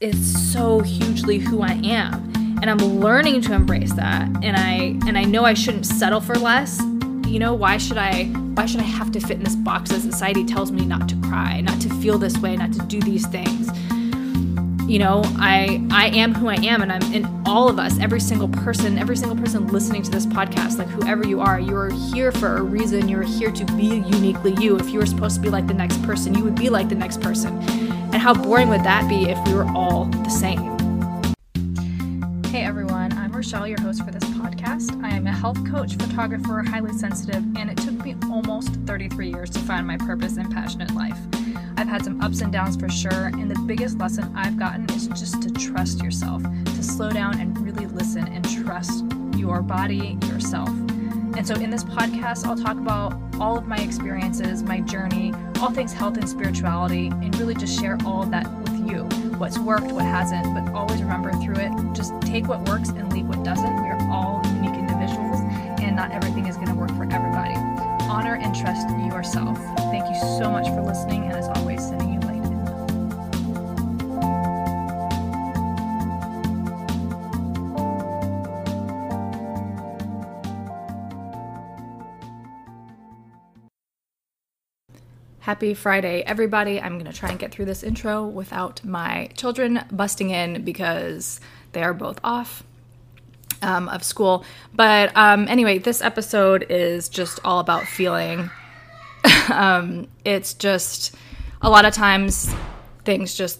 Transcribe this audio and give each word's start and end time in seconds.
is 0.00 0.50
so 0.52 0.80
hugely 0.80 1.36
who 1.36 1.60
I 1.60 1.78
am. 1.84 2.32
And 2.62 2.70
I'm 2.70 2.78
learning 3.00 3.42
to 3.42 3.52
embrace 3.52 3.92
that. 3.94 4.22
And 4.42 4.56
I 4.56 4.98
and 5.06 5.18
I 5.18 5.24
know 5.24 5.44
I 5.44 5.54
shouldn't 5.54 5.84
settle 5.86 6.20
for 6.20 6.34
less. 6.36 6.80
You 7.26 7.38
know, 7.38 7.54
why 7.54 7.76
should 7.76 7.98
I 7.98 8.24
why 8.54 8.64
should 8.64 8.80
I 8.80 8.84
have 8.84 9.12
to 9.12 9.20
fit 9.20 9.32
in 9.32 9.44
this 9.44 9.56
box 9.56 9.90
that 9.90 10.00
society 10.00 10.44
tells 10.44 10.72
me 10.72 10.86
not 10.86 11.08
to 11.10 11.16
cry, 11.16 11.60
not 11.60 11.80
to 11.82 11.90
feel 11.96 12.16
this 12.16 12.38
way, 12.38 12.56
not 12.56 12.72
to 12.72 12.78
do 12.86 13.00
these 13.00 13.26
things? 13.26 13.68
You 14.90 14.98
know 14.98 15.22
i 15.36 15.80
i 15.92 16.08
am 16.08 16.34
who 16.34 16.48
i 16.48 16.56
am 16.56 16.82
and 16.82 16.92
i'm 16.92 17.14
in 17.14 17.24
all 17.46 17.68
of 17.68 17.78
us 17.78 17.98
every 18.00 18.20
single 18.20 18.48
person 18.48 18.98
every 18.98 19.16
single 19.16 19.36
person 19.36 19.68
listening 19.68 20.02
to 20.02 20.10
this 20.10 20.26
podcast 20.26 20.78
like 20.78 20.88
whoever 20.88 21.24
you 21.24 21.40
are 21.40 21.60
you're 21.60 21.90
here 21.90 22.32
for 22.32 22.56
a 22.56 22.62
reason. 22.62 23.08
You're 23.08 23.22
here 23.22 23.50
to 23.50 23.64
be 23.76 23.84
uniquely 23.84 24.54
you. 24.60 24.76
If 24.76 24.90
you 24.90 24.98
were 24.98 25.06
supposed 25.06 25.36
to 25.36 25.40
be 25.40 25.50
like 25.50 25.66
the 25.66 25.74
next 25.74 26.02
person 26.02 26.34
you 26.34 26.42
would 26.44 26.56
be 26.56 26.68
like 26.70 26.88
the 26.88 26.94
next 26.94 27.20
person. 27.20 27.58
And 28.12 28.16
how 28.16 28.34
boring 28.34 28.68
would 28.68 28.82
that 28.84 29.08
be 29.08 29.30
if 29.30 29.38
we 29.46 29.54
were 29.54 29.68
all 29.74 30.06
the 30.06 30.28
same? 30.28 30.58
Hey 32.46 32.62
everyone. 32.62 33.12
I'm 33.12 33.32
rochelle 33.32 33.66
your 33.66 33.80
host 33.80 34.04
for 34.04 34.10
this 34.10 34.24
podcast. 34.24 35.02
I 35.04 35.10
am 35.10 35.26
a 35.26 35.32
health 35.32 35.64
coach 35.70 35.94
photographer 35.94 36.62
highly 36.62 36.92
sensitive 36.92 37.44
and 37.56 37.70
it 37.70 37.76
took 37.78 37.94
me 38.04 38.16
almost 38.30 38.74
33 38.86 39.28
years 39.28 39.50
to 39.50 39.58
find 39.60 39.86
my 39.86 39.96
purpose 39.96 40.36
and 40.36 40.52
passionate 40.52 40.94
life 40.94 41.18
I've 41.80 41.88
had 41.88 42.04
some 42.04 42.20
ups 42.20 42.42
and 42.42 42.52
downs 42.52 42.76
for 42.76 42.90
sure, 42.90 43.28
and 43.28 43.50
the 43.50 43.58
biggest 43.60 43.96
lesson 43.96 44.30
I've 44.36 44.58
gotten 44.58 44.84
is 44.90 45.08
just 45.08 45.40
to 45.40 45.50
trust 45.50 46.02
yourself, 46.02 46.42
to 46.42 46.82
slow 46.82 47.08
down 47.08 47.40
and 47.40 47.58
really 47.58 47.86
listen 47.86 48.28
and 48.28 48.46
trust 48.62 49.02
your 49.34 49.62
body, 49.62 50.18
yourself. 50.26 50.68
And 50.68 51.48
so, 51.48 51.54
in 51.54 51.70
this 51.70 51.82
podcast, 51.82 52.44
I'll 52.44 52.54
talk 52.54 52.76
about 52.76 53.18
all 53.40 53.56
of 53.56 53.66
my 53.66 53.78
experiences, 53.78 54.62
my 54.62 54.80
journey, 54.80 55.32
all 55.58 55.70
things 55.70 55.94
health 55.94 56.18
and 56.18 56.28
spirituality, 56.28 57.06
and 57.06 57.34
really 57.38 57.54
just 57.54 57.80
share 57.80 57.96
all 58.04 58.24
of 58.24 58.30
that 58.30 58.46
with 58.58 58.86
you 58.86 59.04
what's 59.38 59.58
worked, 59.58 59.90
what 59.90 60.04
hasn't, 60.04 60.52
but 60.52 60.70
always 60.74 61.00
remember 61.00 61.32
through 61.42 61.56
it 61.56 61.72
just 61.94 62.12
take 62.20 62.46
what 62.46 62.60
works 62.68 62.90
and 62.90 63.10
leave 63.10 63.26
what 63.26 63.42
doesn't. 63.42 63.82
We 63.82 63.88
are 63.88 64.10
all 64.10 64.42
unique 64.56 64.78
individuals, 64.78 65.40
and 65.80 65.96
not 65.96 66.12
everything 66.12 66.46
is 66.46 66.56
going 66.56 66.68
to 66.68 66.74
work 66.74 66.90
for 66.90 67.04
everybody. 67.04 67.54
Honor 68.04 68.34
and 68.34 68.54
trust 68.54 68.86
yourself. 68.98 69.58
Thank 69.90 70.08
you 70.08 70.20
so 70.38 70.50
much 70.50 70.66
for 70.68 70.82
listening, 70.82 71.29
Happy 85.50 85.74
Friday, 85.74 86.22
everybody. 86.22 86.80
I'm 86.80 86.92
going 86.92 87.10
to 87.10 87.18
try 87.18 87.28
and 87.28 87.36
get 87.36 87.50
through 87.50 87.64
this 87.64 87.82
intro 87.82 88.24
without 88.24 88.84
my 88.84 89.30
children 89.36 89.84
busting 89.90 90.30
in 90.30 90.62
because 90.62 91.40
they 91.72 91.82
are 91.82 91.92
both 91.92 92.20
off 92.22 92.62
um, 93.60 93.88
of 93.88 94.04
school. 94.04 94.44
But 94.72 95.10
um, 95.16 95.48
anyway, 95.48 95.78
this 95.78 96.02
episode 96.02 96.66
is 96.70 97.08
just 97.08 97.40
all 97.44 97.58
about 97.58 97.88
feeling. 97.88 98.48
um, 99.52 100.06
it's 100.24 100.54
just 100.54 101.16
a 101.60 101.68
lot 101.68 101.84
of 101.84 101.94
times 101.94 102.54
things 103.04 103.34
just 103.34 103.58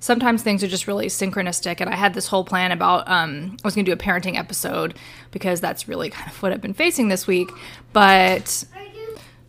sometimes 0.00 0.42
things 0.42 0.62
are 0.62 0.68
just 0.68 0.86
really 0.86 1.06
synchronistic 1.06 1.80
and 1.80 1.88
i 1.88 1.96
had 1.96 2.12
this 2.12 2.26
whole 2.26 2.44
plan 2.44 2.70
about 2.70 3.08
um, 3.08 3.56
i 3.62 3.66
was 3.66 3.74
going 3.74 3.84
to 3.86 3.90
do 3.90 3.94
a 3.94 3.96
parenting 3.96 4.36
episode 4.36 4.94
because 5.30 5.62
that's 5.62 5.88
really 5.88 6.10
kind 6.10 6.30
of 6.30 6.42
what 6.42 6.52
i've 6.52 6.60
been 6.60 6.74
facing 6.74 7.08
this 7.08 7.26
week 7.26 7.48
but 7.94 8.64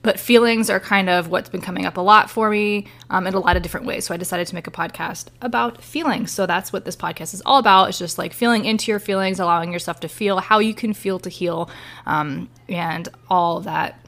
but 0.06 0.20
feelings 0.20 0.70
are 0.70 0.80
kind 0.80 1.10
of 1.10 1.30
what's 1.30 1.50
been 1.50 1.62
coming 1.62 1.84
up 1.84 1.98
a 1.98 2.02
lot 2.02 2.30
for 2.30 2.52
me 2.52 2.86
um, 3.10 3.26
in 3.26 3.34
a 3.34 3.40
lot 3.40 3.58
of 3.58 3.64
different 3.64 3.88
ways. 3.88 4.06
So 4.06 4.14
I 4.14 4.18
decided 4.18 4.46
to 4.46 4.54
make 4.54 4.68
a 4.68 4.72
podcast 4.72 5.30
about 5.42 5.82
feelings. 5.82 6.32
So 6.32 6.46
that's 6.46 6.72
what 6.72 6.86
this 6.86 6.96
podcast 6.96 7.34
is 7.34 7.42
all 7.44 7.58
about. 7.58 7.90
It's 7.90 7.98
just 7.98 8.20
like 8.20 8.32
feeling 8.32 8.66
into 8.66 8.92
your 8.92 9.00
feelings, 9.00 9.40
allowing 9.40 9.74
yourself 9.74 10.00
to 10.02 10.08
feel 10.08 10.38
how 10.38 10.60
you 10.60 10.76
can 10.76 10.94
feel 10.94 11.18
to 11.20 11.30
heal, 11.30 11.72
um, 12.06 12.50
and 12.70 13.10
all 13.30 13.62
that. 13.62 14.00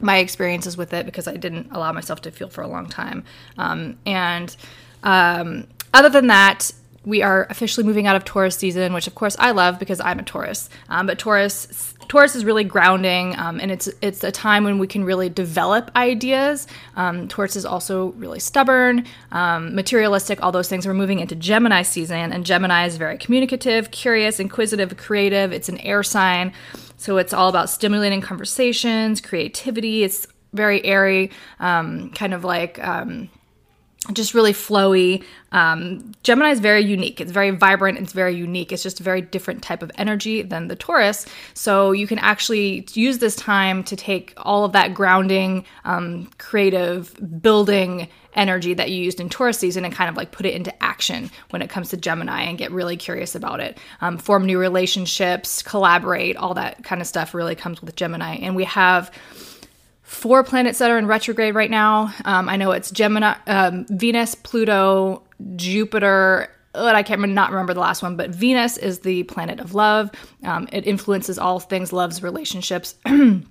My 0.00 0.18
experiences 0.18 0.76
with 0.76 0.92
it 0.92 1.06
because 1.06 1.28
I 1.28 1.36
didn't 1.36 1.70
allow 1.70 1.92
myself 1.92 2.22
to 2.22 2.32
feel 2.32 2.48
for 2.48 2.62
a 2.62 2.66
long 2.66 2.88
time. 2.88 3.22
Um, 3.56 3.98
and 4.04 4.56
um, 5.04 5.68
other 5.94 6.08
than 6.08 6.26
that, 6.26 6.72
we 7.04 7.22
are 7.22 7.46
officially 7.50 7.84
moving 7.84 8.06
out 8.06 8.16
of 8.16 8.24
Taurus 8.24 8.56
season, 8.56 8.92
which 8.92 9.06
of 9.06 9.14
course 9.14 9.36
I 9.38 9.50
love 9.50 9.78
because 9.78 10.00
I'm 10.00 10.18
a 10.18 10.22
Taurus. 10.22 10.70
Um, 10.88 11.06
but 11.06 11.18
Taurus 11.18 11.91
Taurus 12.08 12.36
is 12.36 12.44
really 12.44 12.64
grounding, 12.64 13.38
um, 13.38 13.60
and 13.60 13.70
it's 13.70 13.88
it's 14.00 14.22
a 14.24 14.30
time 14.30 14.64
when 14.64 14.78
we 14.78 14.86
can 14.86 15.04
really 15.04 15.28
develop 15.28 15.90
ideas. 15.96 16.66
Um, 16.96 17.28
Taurus 17.28 17.56
is 17.56 17.64
also 17.64 18.12
really 18.12 18.40
stubborn, 18.40 19.06
um, 19.30 19.74
materialistic, 19.74 20.42
all 20.42 20.52
those 20.52 20.68
things. 20.68 20.86
We're 20.86 20.94
moving 20.94 21.20
into 21.20 21.34
Gemini 21.34 21.82
season, 21.82 22.32
and 22.32 22.44
Gemini 22.44 22.86
is 22.86 22.96
very 22.96 23.18
communicative, 23.18 23.90
curious, 23.90 24.40
inquisitive, 24.40 24.96
creative. 24.96 25.52
It's 25.52 25.68
an 25.68 25.78
air 25.78 26.02
sign, 26.02 26.52
so 26.96 27.16
it's 27.16 27.32
all 27.32 27.48
about 27.48 27.70
stimulating 27.70 28.20
conversations, 28.20 29.20
creativity. 29.20 30.04
It's 30.04 30.26
very 30.52 30.84
airy, 30.84 31.30
um, 31.60 32.10
kind 32.10 32.34
of 32.34 32.44
like 32.44 32.78
um, 32.86 33.30
just 34.12 34.34
really 34.34 34.52
flowy. 34.52 35.22
Um, 35.52 36.12
Gemini 36.24 36.50
is 36.50 36.58
very 36.58 36.84
unique. 36.84 37.20
It's 37.20 37.30
very 37.30 37.50
vibrant. 37.50 37.98
It's 37.98 38.12
very 38.12 38.34
unique. 38.34 38.72
It's 38.72 38.82
just 38.82 38.98
a 38.98 39.02
very 39.02 39.20
different 39.20 39.62
type 39.62 39.82
of 39.82 39.92
energy 39.96 40.42
than 40.42 40.66
the 40.66 40.74
Taurus. 40.74 41.24
So 41.54 41.92
you 41.92 42.08
can 42.08 42.18
actually 42.18 42.86
use 42.94 43.18
this 43.18 43.36
time 43.36 43.84
to 43.84 43.94
take 43.94 44.32
all 44.36 44.64
of 44.64 44.72
that 44.72 44.92
grounding, 44.92 45.64
um, 45.84 46.28
creative, 46.38 47.16
building 47.40 48.08
energy 48.34 48.74
that 48.74 48.90
you 48.90 49.04
used 49.04 49.20
in 49.20 49.28
Taurus 49.28 49.58
season 49.58 49.84
and 49.84 49.94
kind 49.94 50.10
of 50.10 50.16
like 50.16 50.32
put 50.32 50.46
it 50.46 50.54
into 50.54 50.82
action 50.82 51.30
when 51.50 51.62
it 51.62 51.70
comes 51.70 51.90
to 51.90 51.96
Gemini 51.96 52.42
and 52.42 52.58
get 52.58 52.72
really 52.72 52.96
curious 52.96 53.34
about 53.34 53.60
it. 53.60 53.78
Um, 54.00 54.18
form 54.18 54.46
new 54.46 54.58
relationships, 54.58 55.62
collaborate, 55.62 56.36
all 56.36 56.54
that 56.54 56.82
kind 56.82 57.00
of 57.00 57.06
stuff 57.06 57.34
really 57.34 57.54
comes 57.54 57.80
with 57.80 57.94
Gemini. 57.94 58.36
And 58.36 58.56
we 58.56 58.64
have 58.64 59.12
four 60.12 60.44
planets 60.44 60.78
that 60.78 60.90
are 60.90 60.98
in 60.98 61.06
retrograde 61.06 61.54
right 61.54 61.70
now. 61.70 62.12
Um, 62.26 62.48
I 62.48 62.56
know 62.56 62.72
it's 62.72 62.90
Gemini, 62.90 63.34
um, 63.46 63.86
Venus, 63.88 64.34
Pluto, 64.34 65.22
Jupiter. 65.56 66.50
I 66.74 67.02
can't 67.02 67.20
not 67.30 67.50
remember 67.50 67.74
the 67.74 67.80
last 67.80 68.02
one, 68.02 68.16
but 68.16 68.30
Venus 68.30 68.76
is 68.76 69.00
the 69.00 69.22
planet 69.24 69.58
of 69.58 69.74
love. 69.74 70.10
Um, 70.44 70.68
it 70.70 70.86
influences 70.86 71.38
all 71.38 71.60
things 71.60 71.92
loves, 71.92 72.22
relationships. 72.22 72.94
and 73.04 73.46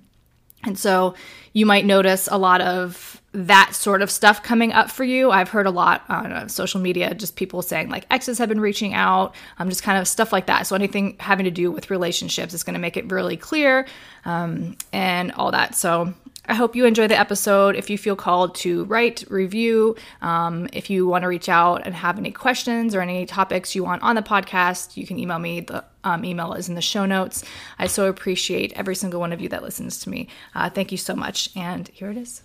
so 0.76 1.14
you 1.52 1.66
might 1.66 1.84
notice 1.84 2.28
a 2.30 2.38
lot 2.38 2.60
of 2.60 3.20
that 3.32 3.74
sort 3.74 4.02
of 4.02 4.10
stuff 4.10 4.42
coming 4.42 4.72
up 4.72 4.90
for 4.90 5.04
you. 5.04 5.30
I've 5.30 5.48
heard 5.48 5.66
a 5.66 5.70
lot 5.70 6.04
on 6.08 6.32
uh, 6.32 6.48
social 6.48 6.80
media, 6.80 7.14
just 7.14 7.34
people 7.34 7.62
saying 7.62 7.88
like 7.88 8.06
exes 8.10 8.38
have 8.38 8.48
been 8.48 8.60
reaching 8.60 8.94
out, 8.94 9.34
um, 9.58 9.68
just 9.68 9.82
kind 9.82 9.98
of 9.98 10.06
stuff 10.06 10.32
like 10.32 10.46
that. 10.46 10.66
So 10.66 10.76
anything 10.76 11.16
having 11.18 11.44
to 11.44 11.50
do 11.50 11.70
with 11.70 11.90
relationships 11.90 12.54
is 12.54 12.62
going 12.62 12.74
to 12.74 12.80
make 12.80 12.96
it 12.96 13.10
really 13.10 13.36
clear 13.36 13.86
um, 14.24 14.76
and 14.92 15.32
all 15.32 15.50
that. 15.50 15.74
So 15.74 16.12
I 16.46 16.54
hope 16.54 16.74
you 16.74 16.86
enjoy 16.86 17.06
the 17.06 17.18
episode. 17.18 17.76
If 17.76 17.88
you 17.88 17.96
feel 17.96 18.16
called 18.16 18.56
to 18.56 18.84
write, 18.84 19.24
review, 19.28 19.94
um, 20.22 20.68
if 20.72 20.90
you 20.90 21.06
want 21.06 21.22
to 21.22 21.28
reach 21.28 21.48
out 21.48 21.82
and 21.86 21.94
have 21.94 22.18
any 22.18 22.32
questions 22.32 22.96
or 22.96 23.00
any 23.00 23.26
topics 23.26 23.76
you 23.76 23.84
want 23.84 24.02
on 24.02 24.16
the 24.16 24.22
podcast, 24.22 24.96
you 24.96 25.06
can 25.06 25.20
email 25.20 25.38
me. 25.38 25.60
The 25.60 25.84
um, 26.02 26.24
email 26.24 26.52
is 26.54 26.68
in 26.68 26.74
the 26.74 26.82
show 26.82 27.06
notes. 27.06 27.44
I 27.78 27.86
so 27.86 28.08
appreciate 28.08 28.72
every 28.72 28.96
single 28.96 29.20
one 29.20 29.32
of 29.32 29.40
you 29.40 29.48
that 29.50 29.62
listens 29.62 30.00
to 30.00 30.10
me. 30.10 30.26
Uh, 30.52 30.68
thank 30.68 30.90
you 30.90 30.98
so 30.98 31.14
much. 31.14 31.48
And 31.54 31.86
here 31.88 32.10
it 32.10 32.16
is. 32.16 32.42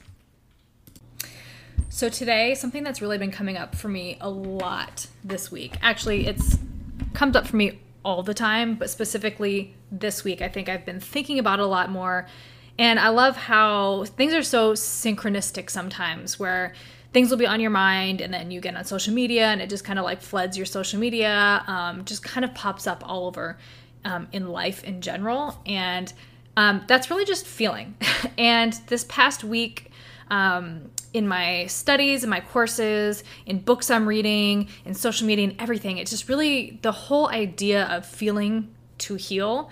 So, 1.90 2.10
today, 2.10 2.54
something 2.54 2.84
that's 2.84 3.02
really 3.02 3.18
been 3.18 3.32
coming 3.32 3.58
up 3.58 3.74
for 3.74 3.88
me 3.88 4.18
a 4.22 4.30
lot 4.30 5.08
this 5.24 5.52
week. 5.52 5.76
Actually, 5.82 6.28
it's 6.28 6.60
comes 7.16 7.36
up 7.36 7.48
for 7.48 7.56
me 7.56 7.80
all 8.06 8.22
the 8.22 8.36
time, 8.36 8.76
but 8.76 8.92
specifically 8.92 9.74
this 9.92 10.24
week, 10.24 10.42
I 10.42 10.50
think 10.50 10.70
I've 10.70 10.86
been 10.86 11.00
thinking 11.00 11.40
about 11.40 11.60
a 11.60 11.66
lot 11.66 11.90
more 11.90 12.28
and 12.80 13.00
I 13.00 13.10
love 13.10 13.36
how 13.36 14.06
things 14.06 14.34
are 14.34 14.44
so 14.44 14.74
synchronistic 14.74 15.70
sometimes, 15.70 16.40
where 16.40 16.74
things 17.14 17.32
will 17.32 17.38
be 17.38 17.48
on 17.48 17.60
your 17.60 17.72
mind 17.72 18.22
and 18.22 18.34
then 18.34 18.52
you 18.52 18.62
get 18.62 18.76
on 18.76 18.86
social 18.86 19.14
media 19.14 19.48
and 19.48 19.62
it 19.62 19.70
just 19.70 19.84
kind 19.84 19.98
of 19.98 20.06
like 20.06 20.22
floods 20.22 20.58
your 20.58 20.66
social 20.66 21.00
media, 21.00 21.64
um, 21.68 22.06
just 22.06 22.24
kind 22.24 22.46
of 22.46 22.54
pops 22.54 22.86
up 22.86 23.04
all 23.08 23.26
over 23.26 23.58
um, 24.06 24.28
in 24.32 24.50
life 24.50 24.84
in 24.84 25.02
general. 25.02 25.60
And 25.66 26.12
um, 26.56 26.84
that's 26.88 27.10
really 27.10 27.26
just 27.26 27.46
feeling. 27.46 27.96
and 28.38 28.74
this 28.88 29.06
past 29.06 29.44
week, 29.44 29.92
um, 30.30 30.92
in 31.14 31.28
my 31.28 31.66
studies, 31.68 32.24
in 32.24 32.30
my 32.30 32.42
courses, 32.42 33.24
in 33.46 33.60
books 33.60 33.90
I'm 33.90 34.08
reading, 34.08 34.68
in 34.86 34.94
social 34.94 35.26
media, 35.26 35.48
and 35.48 35.56
everything, 35.60 35.98
it's 35.98 36.12
just 36.12 36.28
really 36.28 36.80
the 36.82 36.92
whole 36.92 37.30
idea 37.30 37.86
of 37.86 38.06
feeling 38.06 38.74
to 39.00 39.16
heal 39.16 39.70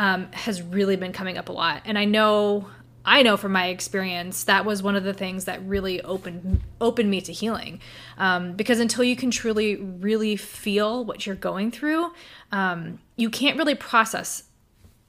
um, 0.00 0.32
has 0.32 0.62
really 0.62 0.96
been 0.96 1.12
coming 1.12 1.36
up 1.36 1.50
a 1.50 1.52
lot. 1.52 1.82
And 1.84 1.98
I 1.98 2.06
know 2.06 2.66
I 3.04 3.22
know 3.22 3.36
from 3.36 3.52
my 3.52 3.66
experience 3.66 4.44
that 4.44 4.64
was 4.64 4.82
one 4.82 4.96
of 4.96 5.04
the 5.04 5.12
things 5.12 5.44
that 5.44 5.62
really 5.66 6.00
opened 6.02 6.62
opened 6.80 7.10
me 7.10 7.20
to 7.20 7.32
healing, 7.32 7.80
um, 8.16 8.54
because 8.54 8.80
until 8.80 9.04
you 9.04 9.14
can 9.14 9.30
truly 9.30 9.76
really 9.76 10.36
feel 10.36 11.04
what 11.04 11.26
you're 11.26 11.36
going 11.36 11.70
through, 11.70 12.12
um, 12.50 12.98
you 13.16 13.28
can't 13.28 13.58
really 13.58 13.74
process 13.74 14.44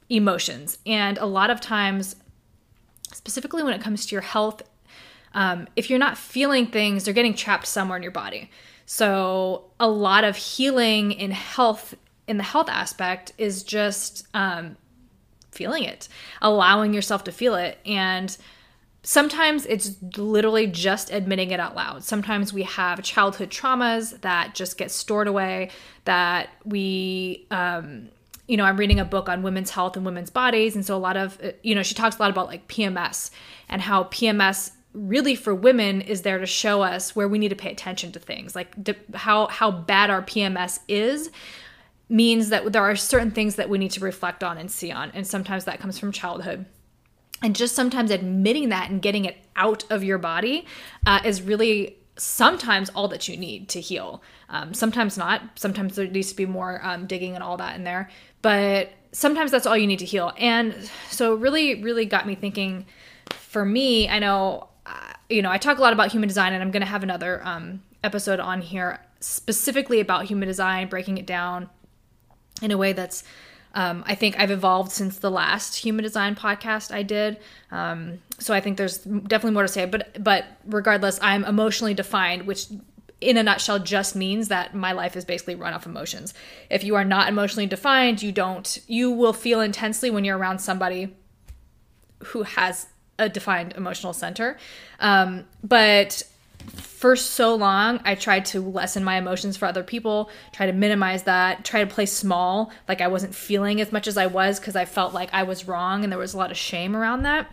emotions. 0.10 0.78
And 0.86 1.18
a 1.18 1.26
lot 1.26 1.50
of 1.50 1.62
times, 1.62 2.18
specifically 3.14 3.64
when 3.64 3.74
it 3.74 3.82
comes 3.82 4.06
to 4.08 4.16
your 4.16 4.22
health, 4.22 4.62
um, 5.34 5.70
if 5.78 5.90
you're 5.90 6.00
not 6.00 6.18
feeling 6.18 6.68
things, 6.68 7.06
they're 7.06 7.14
getting 7.14 7.34
trapped 7.34 7.66
somewhere 7.66 7.96
in 7.96 8.04
your 8.04 8.12
body. 8.12 8.52
So 8.86 9.72
a 9.80 9.88
lot 9.88 10.26
of 10.26 10.36
healing 10.36 11.14
in 11.14 11.32
health 11.32 11.96
in 12.28 12.38
the 12.38 12.44
health 12.44 12.70
aspect 12.70 13.34
is 13.38 13.64
just 13.64 14.26
um, 14.34 14.78
feeling 15.52 15.84
it, 15.84 16.08
allowing 16.42 16.94
yourself 16.94 17.24
to 17.26 17.32
feel 17.32 17.56
it. 17.56 17.78
And 17.86 18.36
sometimes 19.04 19.66
it's 19.66 19.96
literally 20.18 20.68
just 20.68 21.12
admitting 21.12 21.52
it 21.52 21.60
out 21.60 21.76
loud. 21.76 22.04
Sometimes 22.04 22.54
we 22.54 22.64
have 22.64 23.02
childhood 23.04 23.50
traumas 23.50 24.20
that 24.22 24.56
just 24.56 24.78
get 24.78 24.92
stored 24.92 25.28
away, 25.28 25.70
that 26.06 26.50
we, 26.66 27.46
um, 27.52 28.10
you 28.48 28.58
know, 28.58 28.66
I'm 28.66 28.78
reading 28.78 29.00
a 29.00 29.06
book 29.06 29.30
on 29.30 29.44
women's 29.44 29.72
health 29.72 29.96
and 29.96 30.06
women's 30.06 30.30
bodies. 30.30 30.76
And 30.76 30.86
so 30.86 30.96
a 30.96 31.00
lot 31.00 31.18
of, 31.18 31.40
you 31.64 31.74
know, 31.74 31.84
she 31.84 31.96
talks 31.96 32.18
a 32.18 32.20
lot 32.20 32.32
about 32.32 32.48
like 32.48 32.68
PMS 32.68 33.32
and 33.70 33.82
how 33.82 34.06
PMS 34.06 34.72
really 34.94 35.36
for 35.36 35.56
women 35.56 36.02
is 36.02 36.24
there 36.24 36.38
to 36.38 36.46
show 36.46 36.82
us 36.82 37.16
where 37.16 37.28
we 37.28 37.40
need 37.40 37.50
to 37.50 37.56
pay 37.56 37.72
attention 37.72 38.12
to 38.12 38.20
things 38.20 38.56
like 38.56 38.76
how 39.16 39.48
how 39.48 39.72
bad 39.72 40.10
our 40.10 40.22
PMS 40.22 40.80
is 40.90 41.32
means 42.12 42.50
that 42.50 42.74
there 42.74 42.84
are 42.84 42.96
certain 42.96 43.32
things 43.32 43.56
that 43.56 43.70
we 43.70 43.78
need 43.78 43.92
to 43.92 44.02
reflect 44.02 44.44
on 44.44 44.58
and 44.58 44.70
see 44.70 44.92
on. 44.92 45.10
And 45.12 45.26
sometimes 45.26 45.64
that 45.64 45.80
comes 45.80 45.98
from 45.98 46.12
childhood. 46.12 46.66
And 47.42 47.56
just 47.56 47.74
sometimes 47.74 48.12
admitting 48.12 48.70
that 48.70 48.92
and 48.92 49.02
getting 49.02 49.26
it 49.26 49.38
out 49.56 49.90
of 49.90 50.04
your 50.04 50.18
body 50.18 50.66
uh, 51.08 51.22
is 51.24 51.42
really 51.42 51.98
sometimes 52.18 52.90
all 52.90 53.08
that 53.08 53.30
you 53.30 53.38
need 53.38 53.70
to 53.70 53.80
heal. 53.80 54.22
Um, 54.50 54.74
sometimes 54.74 55.18
not. 55.18 55.42
Sometimes 55.56 55.96
there 55.96 56.06
needs 56.06 56.30
to 56.30 56.36
be 56.36 56.46
more 56.46 56.82
um, 56.84 57.08
digging 57.08 57.34
and 57.34 57.42
all 57.42 57.56
that 57.58 57.78
in 57.78 57.86
there. 57.86 58.10
But 58.42 58.92
sometimes 59.14 59.50
that's 59.50 59.66
all 59.66 59.78
you 59.78 59.88
need 59.88 60.00
to 60.00 60.06
heal. 60.06 60.34
And 60.38 60.92
so, 61.10 61.34
really, 61.34 61.82
really 61.82 62.06
got 62.06 62.28
me 62.28 62.36
thinking 62.36 62.86
for 63.32 63.64
me, 63.64 64.10
I 64.10 64.20
know, 64.20 64.68
uh, 64.86 65.14
you 65.30 65.42
know, 65.42 65.50
I 65.50 65.58
talk 65.58 65.78
a 65.78 65.82
lot 65.82 65.94
about 65.94 66.12
human 66.12 66.28
design, 66.28 66.54
and 66.54 66.62
I'm 66.62 66.72
going 66.72 66.82
to 66.82 66.88
have 66.88 67.04
another 67.04 67.42
um, 67.46 67.82
episode 68.04 68.40
on 68.40 68.62
here 68.62 69.00
specifically 69.22 70.00
about 70.02 70.26
human 70.26 70.48
design, 70.48 70.90
breaking 70.90 71.18
it 71.18 71.26
down 71.26 71.70
in 72.62 72.72
a 72.72 72.78
way 72.78 72.94
that's 72.94 73.24
um, 73.74 74.04
I 74.06 74.16
think 74.16 74.38
I've 74.38 74.52
evolved 74.52 74.92
since 74.92 75.20
the 75.20 75.32
last 75.32 75.78
human 75.78 76.04
design 76.04 76.36
podcast 76.36 76.94
I 76.94 77.04
did. 77.04 77.38
Um, 77.72 78.20
so 78.38 78.54
I 78.54 78.60
think 78.60 78.78
there's 78.78 78.98
definitely 78.98 79.52
more 79.52 79.64
to 79.64 79.70
say. 79.70 79.86
But 79.86 80.22
but 80.22 80.46
regardless, 80.66 81.20
I'm 81.22 81.46
emotionally 81.46 81.94
defined, 81.94 82.48
which 82.48 82.66
in 83.22 83.38
a 83.38 83.44
nutshell 83.44 83.80
just 83.80 84.16
means 84.16 84.50
that 84.50 84.76
my 84.76 84.92
life 84.92 85.16
is 85.16 85.24
basically 85.24 85.56
run 85.56 85.74
off 85.74 85.86
emotions. 85.86 86.34
If 86.70 86.84
you 86.84 86.96
are 86.96 87.06
not 87.06 87.30
emotionally 87.30 87.68
defined, 87.68 88.22
you 88.22 88.32
don't 88.32 88.80
you 88.88 89.12
will 89.12 89.34
feel 89.34 89.62
intensely 89.62 90.10
when 90.10 90.26
you're 90.26 90.38
around 90.38 90.60
somebody 90.60 91.16
who 92.26 92.44
has 92.44 92.88
a 93.20 93.30
defined 93.30 93.74
emotional 93.78 94.14
center. 94.14 94.58
Um, 95.00 95.46
but 95.64 96.24
for 96.76 97.16
so 97.16 97.56
long 97.56 98.00
i 98.06 98.14
tried 98.14 98.46
to 98.46 98.62
lessen 98.62 99.04
my 99.04 99.18
emotions 99.18 99.58
for 99.58 99.66
other 99.66 99.84
people 99.84 100.30
try 100.52 100.68
to 100.68 100.74
minimize 100.74 101.24
that 101.24 101.66
try 101.66 101.84
to 101.84 101.92
play 101.92 102.06
small 102.06 102.72
like 102.88 103.02
i 103.02 103.08
wasn't 103.08 103.34
feeling 103.34 103.82
as 103.82 103.92
much 103.92 104.08
as 104.08 104.18
i 104.18 104.28
was 104.28 104.60
because 104.60 104.76
i 104.76 104.86
felt 104.86 105.14
like 105.14 105.34
i 105.34 105.42
was 105.42 105.68
wrong 105.68 106.04
and 106.04 106.12
there 106.12 106.20
was 106.20 106.34
a 106.34 106.38
lot 106.38 106.52
of 106.52 106.58
shame 106.58 106.96
around 106.96 107.24
that. 107.24 107.52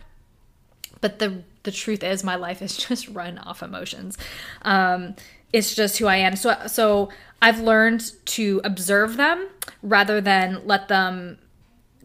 But 1.01 1.19
the 1.19 1.43
the 1.63 1.71
truth 1.71 2.03
is 2.03 2.23
my 2.23 2.35
life 2.35 2.61
is 2.61 2.77
just 2.87 3.07
run 3.09 3.37
off 3.39 3.61
emotions. 3.63 4.17
Um, 4.63 5.15
it's 5.51 5.73
just 5.73 5.97
who 5.97 6.05
i 6.07 6.17
am. 6.17 6.35
So 6.35 6.55
so 6.67 7.09
i've 7.41 7.59
learned 7.59 8.11
to 8.25 8.61
observe 8.63 9.17
them 9.17 9.47
rather 9.81 10.21
than 10.21 10.61
let 10.65 10.87
them 10.87 11.39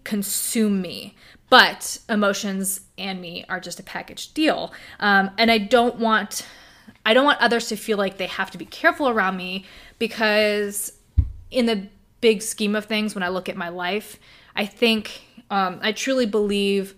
consume 0.05 0.81
me. 0.81 1.17
But 1.51 1.99
emotions 2.09 2.81
and 2.99 3.21
me 3.21 3.45
are 3.49 3.61
just 3.61 3.79
a 3.79 3.83
package 3.83 4.33
deal. 4.35 4.73
Um, 5.01 5.31
and 5.39 5.51
i 5.51 5.59
don't 5.59 5.97
want 5.97 6.47
I 7.07 7.15
don't 7.15 7.25
want 7.25 7.41
others 7.41 7.69
to 7.69 7.77
feel 7.77 7.99
like 7.99 8.17
they 8.17 8.27
have 8.27 8.51
to 8.53 8.59
be 8.59 8.65
careful 8.65 9.09
around 9.09 9.37
me 9.37 9.65
because, 9.99 10.93
in 11.51 11.67
the 11.67 11.89
big 12.21 12.43
scheme 12.43 12.75
of 12.75 12.87
things, 12.87 13.15
when 13.15 13.23
I 13.23 13.29
look 13.29 13.49
at 13.49 13.57
my 13.57 13.69
life, 13.69 14.19
I 14.57 14.67
think 14.67 15.23
um, 15.51 15.79
I 15.83 15.93
truly 15.93 16.27
believe 16.27 16.95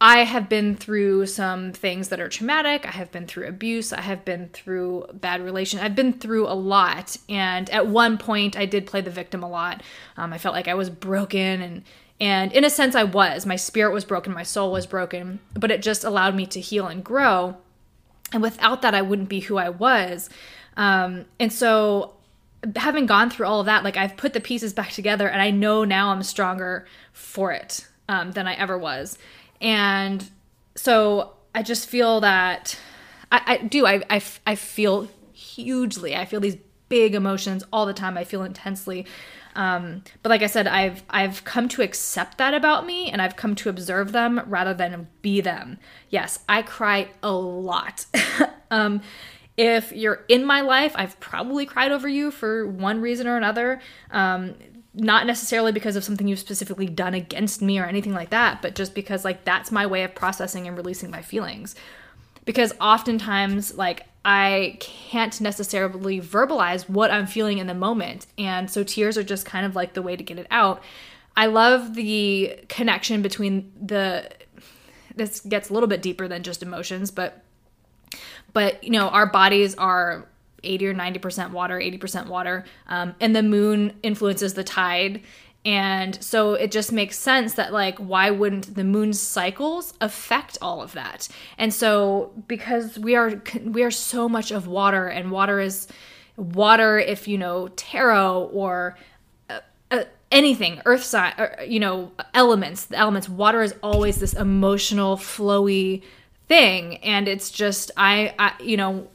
I 0.00 0.24
have 0.24 0.48
been 0.48 0.76
through 0.76 1.26
some 1.26 1.72
things 1.72 2.08
that 2.08 2.20
are 2.20 2.28
traumatic. 2.28 2.86
I 2.86 2.90
have 2.90 3.10
been 3.10 3.26
through 3.26 3.46
abuse. 3.46 3.92
I 3.92 4.02
have 4.02 4.24
been 4.24 4.48
through 4.50 5.06
bad 5.14 5.42
relations. 5.42 5.82
I've 5.82 5.94
been 5.94 6.12
through 6.12 6.48
a 6.48 6.52
lot. 6.54 7.16
And 7.28 7.68
at 7.70 7.86
one 7.86 8.18
point, 8.18 8.58
I 8.58 8.66
did 8.66 8.86
play 8.86 9.00
the 9.00 9.10
victim 9.10 9.42
a 9.42 9.48
lot. 9.48 9.82
Um, 10.16 10.32
I 10.32 10.38
felt 10.38 10.54
like 10.54 10.68
I 10.68 10.74
was 10.74 10.90
broken 10.90 11.62
and 11.62 11.82
and 12.18 12.50
in 12.52 12.64
a 12.64 12.70
sense, 12.70 12.94
I 12.94 13.04
was. 13.04 13.44
My 13.44 13.56
spirit 13.56 13.92
was 13.92 14.06
broken, 14.06 14.32
my 14.32 14.42
soul 14.42 14.72
was 14.72 14.86
broken, 14.86 15.38
but 15.52 15.70
it 15.70 15.82
just 15.82 16.02
allowed 16.02 16.34
me 16.34 16.46
to 16.46 16.60
heal 16.60 16.86
and 16.86 17.04
grow 17.04 17.58
and 18.32 18.42
without 18.42 18.82
that 18.82 18.94
i 18.94 19.02
wouldn't 19.02 19.28
be 19.28 19.40
who 19.40 19.56
i 19.56 19.68
was. 19.68 20.28
Um, 20.78 21.24
and 21.40 21.50
so 21.50 22.14
having 22.74 23.06
gone 23.06 23.30
through 23.30 23.46
all 23.46 23.60
of 23.60 23.66
that 23.66 23.84
like 23.84 23.96
i've 23.96 24.16
put 24.16 24.32
the 24.32 24.40
pieces 24.40 24.72
back 24.72 24.90
together 24.90 25.28
and 25.28 25.40
i 25.40 25.50
know 25.50 25.84
now 25.84 26.10
i'm 26.10 26.22
stronger 26.22 26.86
for 27.12 27.52
it 27.52 27.86
um, 28.08 28.32
than 28.32 28.46
i 28.46 28.54
ever 28.54 28.76
was. 28.76 29.18
And 29.60 30.28
so 30.74 31.32
i 31.54 31.62
just 31.62 31.88
feel 31.88 32.20
that 32.20 32.78
i, 33.32 33.40
I 33.46 33.56
do 33.58 33.86
I, 33.86 34.02
I, 34.10 34.22
I 34.46 34.54
feel 34.54 35.08
hugely 35.32 36.16
i 36.16 36.24
feel 36.24 36.40
these 36.40 36.56
big 36.88 37.14
emotions 37.14 37.64
all 37.72 37.86
the 37.86 37.94
time 37.94 38.16
i 38.16 38.24
feel 38.24 38.42
intensely 38.42 39.06
um, 39.56 40.02
but 40.22 40.28
like 40.28 40.42
I 40.42 40.46
said, 40.46 40.68
I've 40.68 41.02
I've 41.08 41.42
come 41.44 41.66
to 41.70 41.82
accept 41.82 42.36
that 42.38 42.52
about 42.52 42.86
me, 42.86 43.10
and 43.10 43.22
I've 43.22 43.36
come 43.36 43.54
to 43.56 43.70
observe 43.70 44.12
them 44.12 44.42
rather 44.46 44.74
than 44.74 45.08
be 45.22 45.40
them. 45.40 45.78
Yes, 46.10 46.40
I 46.46 46.60
cry 46.60 47.08
a 47.22 47.32
lot. 47.32 48.04
um, 48.70 49.00
if 49.56 49.92
you're 49.92 50.24
in 50.28 50.44
my 50.44 50.60
life, 50.60 50.92
I've 50.94 51.18
probably 51.20 51.64
cried 51.64 51.90
over 51.90 52.06
you 52.06 52.30
for 52.30 52.66
one 52.66 53.00
reason 53.00 53.26
or 53.26 53.38
another. 53.38 53.80
Um, 54.10 54.54
not 54.92 55.26
necessarily 55.26 55.72
because 55.72 55.96
of 55.96 56.04
something 56.04 56.28
you've 56.28 56.38
specifically 56.38 56.86
done 56.86 57.14
against 57.14 57.60
me 57.62 57.78
or 57.78 57.84
anything 57.84 58.12
like 58.12 58.30
that, 58.30 58.60
but 58.60 58.74
just 58.74 58.94
because 58.94 59.24
like 59.24 59.44
that's 59.44 59.72
my 59.72 59.86
way 59.86 60.04
of 60.04 60.14
processing 60.14 60.68
and 60.68 60.76
releasing 60.76 61.10
my 61.10 61.22
feelings. 61.22 61.74
Because 62.44 62.74
oftentimes, 62.78 63.74
like 63.74 64.06
I 64.28 64.76
can't 64.80 65.40
necessarily 65.40 66.20
verbalize 66.20 66.88
what 66.88 67.12
I'm 67.12 67.28
feeling 67.28 67.58
in 67.58 67.68
the 67.68 67.74
moment. 67.74 68.26
And 68.36 68.68
so 68.68 68.82
tears 68.82 69.16
are 69.16 69.22
just 69.22 69.46
kind 69.46 69.64
of 69.64 69.76
like 69.76 69.94
the 69.94 70.02
way 70.02 70.16
to 70.16 70.24
get 70.24 70.36
it 70.36 70.48
out. 70.50 70.82
I 71.36 71.46
love 71.46 71.94
the 71.94 72.58
connection 72.68 73.22
between 73.22 73.72
the 73.80 74.28
this 75.14 75.40
gets 75.40 75.70
a 75.70 75.72
little 75.72 75.88
bit 75.88 76.02
deeper 76.02 76.26
than 76.26 76.42
just 76.42 76.60
emotions, 76.60 77.12
but 77.12 77.44
but 78.52 78.82
you 78.82 78.90
know, 78.90 79.08
our 79.10 79.26
bodies 79.26 79.76
are 79.76 80.26
80 80.64 80.88
or 80.88 80.94
90% 80.94 81.52
water, 81.52 81.78
80% 81.78 82.26
water. 82.26 82.64
Um, 82.88 83.14
and 83.20 83.36
the 83.36 83.44
moon 83.44 83.92
influences 84.02 84.54
the 84.54 84.64
tide 84.64 85.22
and 85.66 86.22
so 86.22 86.54
it 86.54 86.70
just 86.70 86.92
makes 86.92 87.18
sense 87.18 87.54
that, 87.54 87.72
like, 87.72 87.98
why 87.98 88.30
wouldn't 88.30 88.76
the 88.76 88.84
moon's 88.84 89.20
cycles 89.20 89.94
affect 90.00 90.56
all 90.62 90.80
of 90.80 90.92
that? 90.92 91.26
And 91.58 91.74
so, 91.74 92.30
because 92.46 93.00
we 93.00 93.16
are 93.16 93.42
we 93.64 93.82
are 93.82 93.90
so 93.90 94.28
much 94.28 94.52
of 94.52 94.68
water, 94.68 95.08
and 95.08 95.32
water 95.32 95.58
is 95.58 95.88
water. 96.36 97.00
If 97.00 97.26
you 97.26 97.36
know 97.36 97.66
tarot 97.74 98.44
or 98.52 98.96
uh, 99.50 99.58
uh, 99.90 100.04
anything, 100.30 100.82
earth 100.86 101.02
sign, 101.02 101.34
or, 101.36 101.56
you 101.66 101.80
know 101.80 102.12
elements, 102.32 102.84
the 102.84 102.96
elements. 102.96 103.28
Water 103.28 103.60
is 103.60 103.74
always 103.82 104.20
this 104.20 104.34
emotional, 104.34 105.16
flowy 105.16 106.04
thing, 106.46 106.98
and 106.98 107.26
it's 107.26 107.50
just 107.50 107.90
I, 107.96 108.36
I 108.38 108.52
you 108.62 108.76
know 108.76 109.08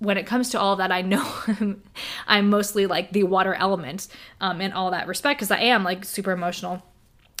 when 0.00 0.16
it 0.16 0.26
comes 0.26 0.50
to 0.50 0.60
all 0.60 0.76
that, 0.76 0.90
I 0.90 1.02
know 1.02 1.24
I'm 2.26 2.50
mostly 2.50 2.86
like 2.86 3.12
the 3.12 3.22
water 3.22 3.54
element 3.54 4.08
um, 4.40 4.60
in 4.60 4.72
all 4.72 4.90
that 4.90 5.06
respect 5.06 5.38
because 5.38 5.50
I 5.50 5.60
am 5.60 5.84
like 5.84 6.04
super 6.04 6.32
emotional. 6.32 6.82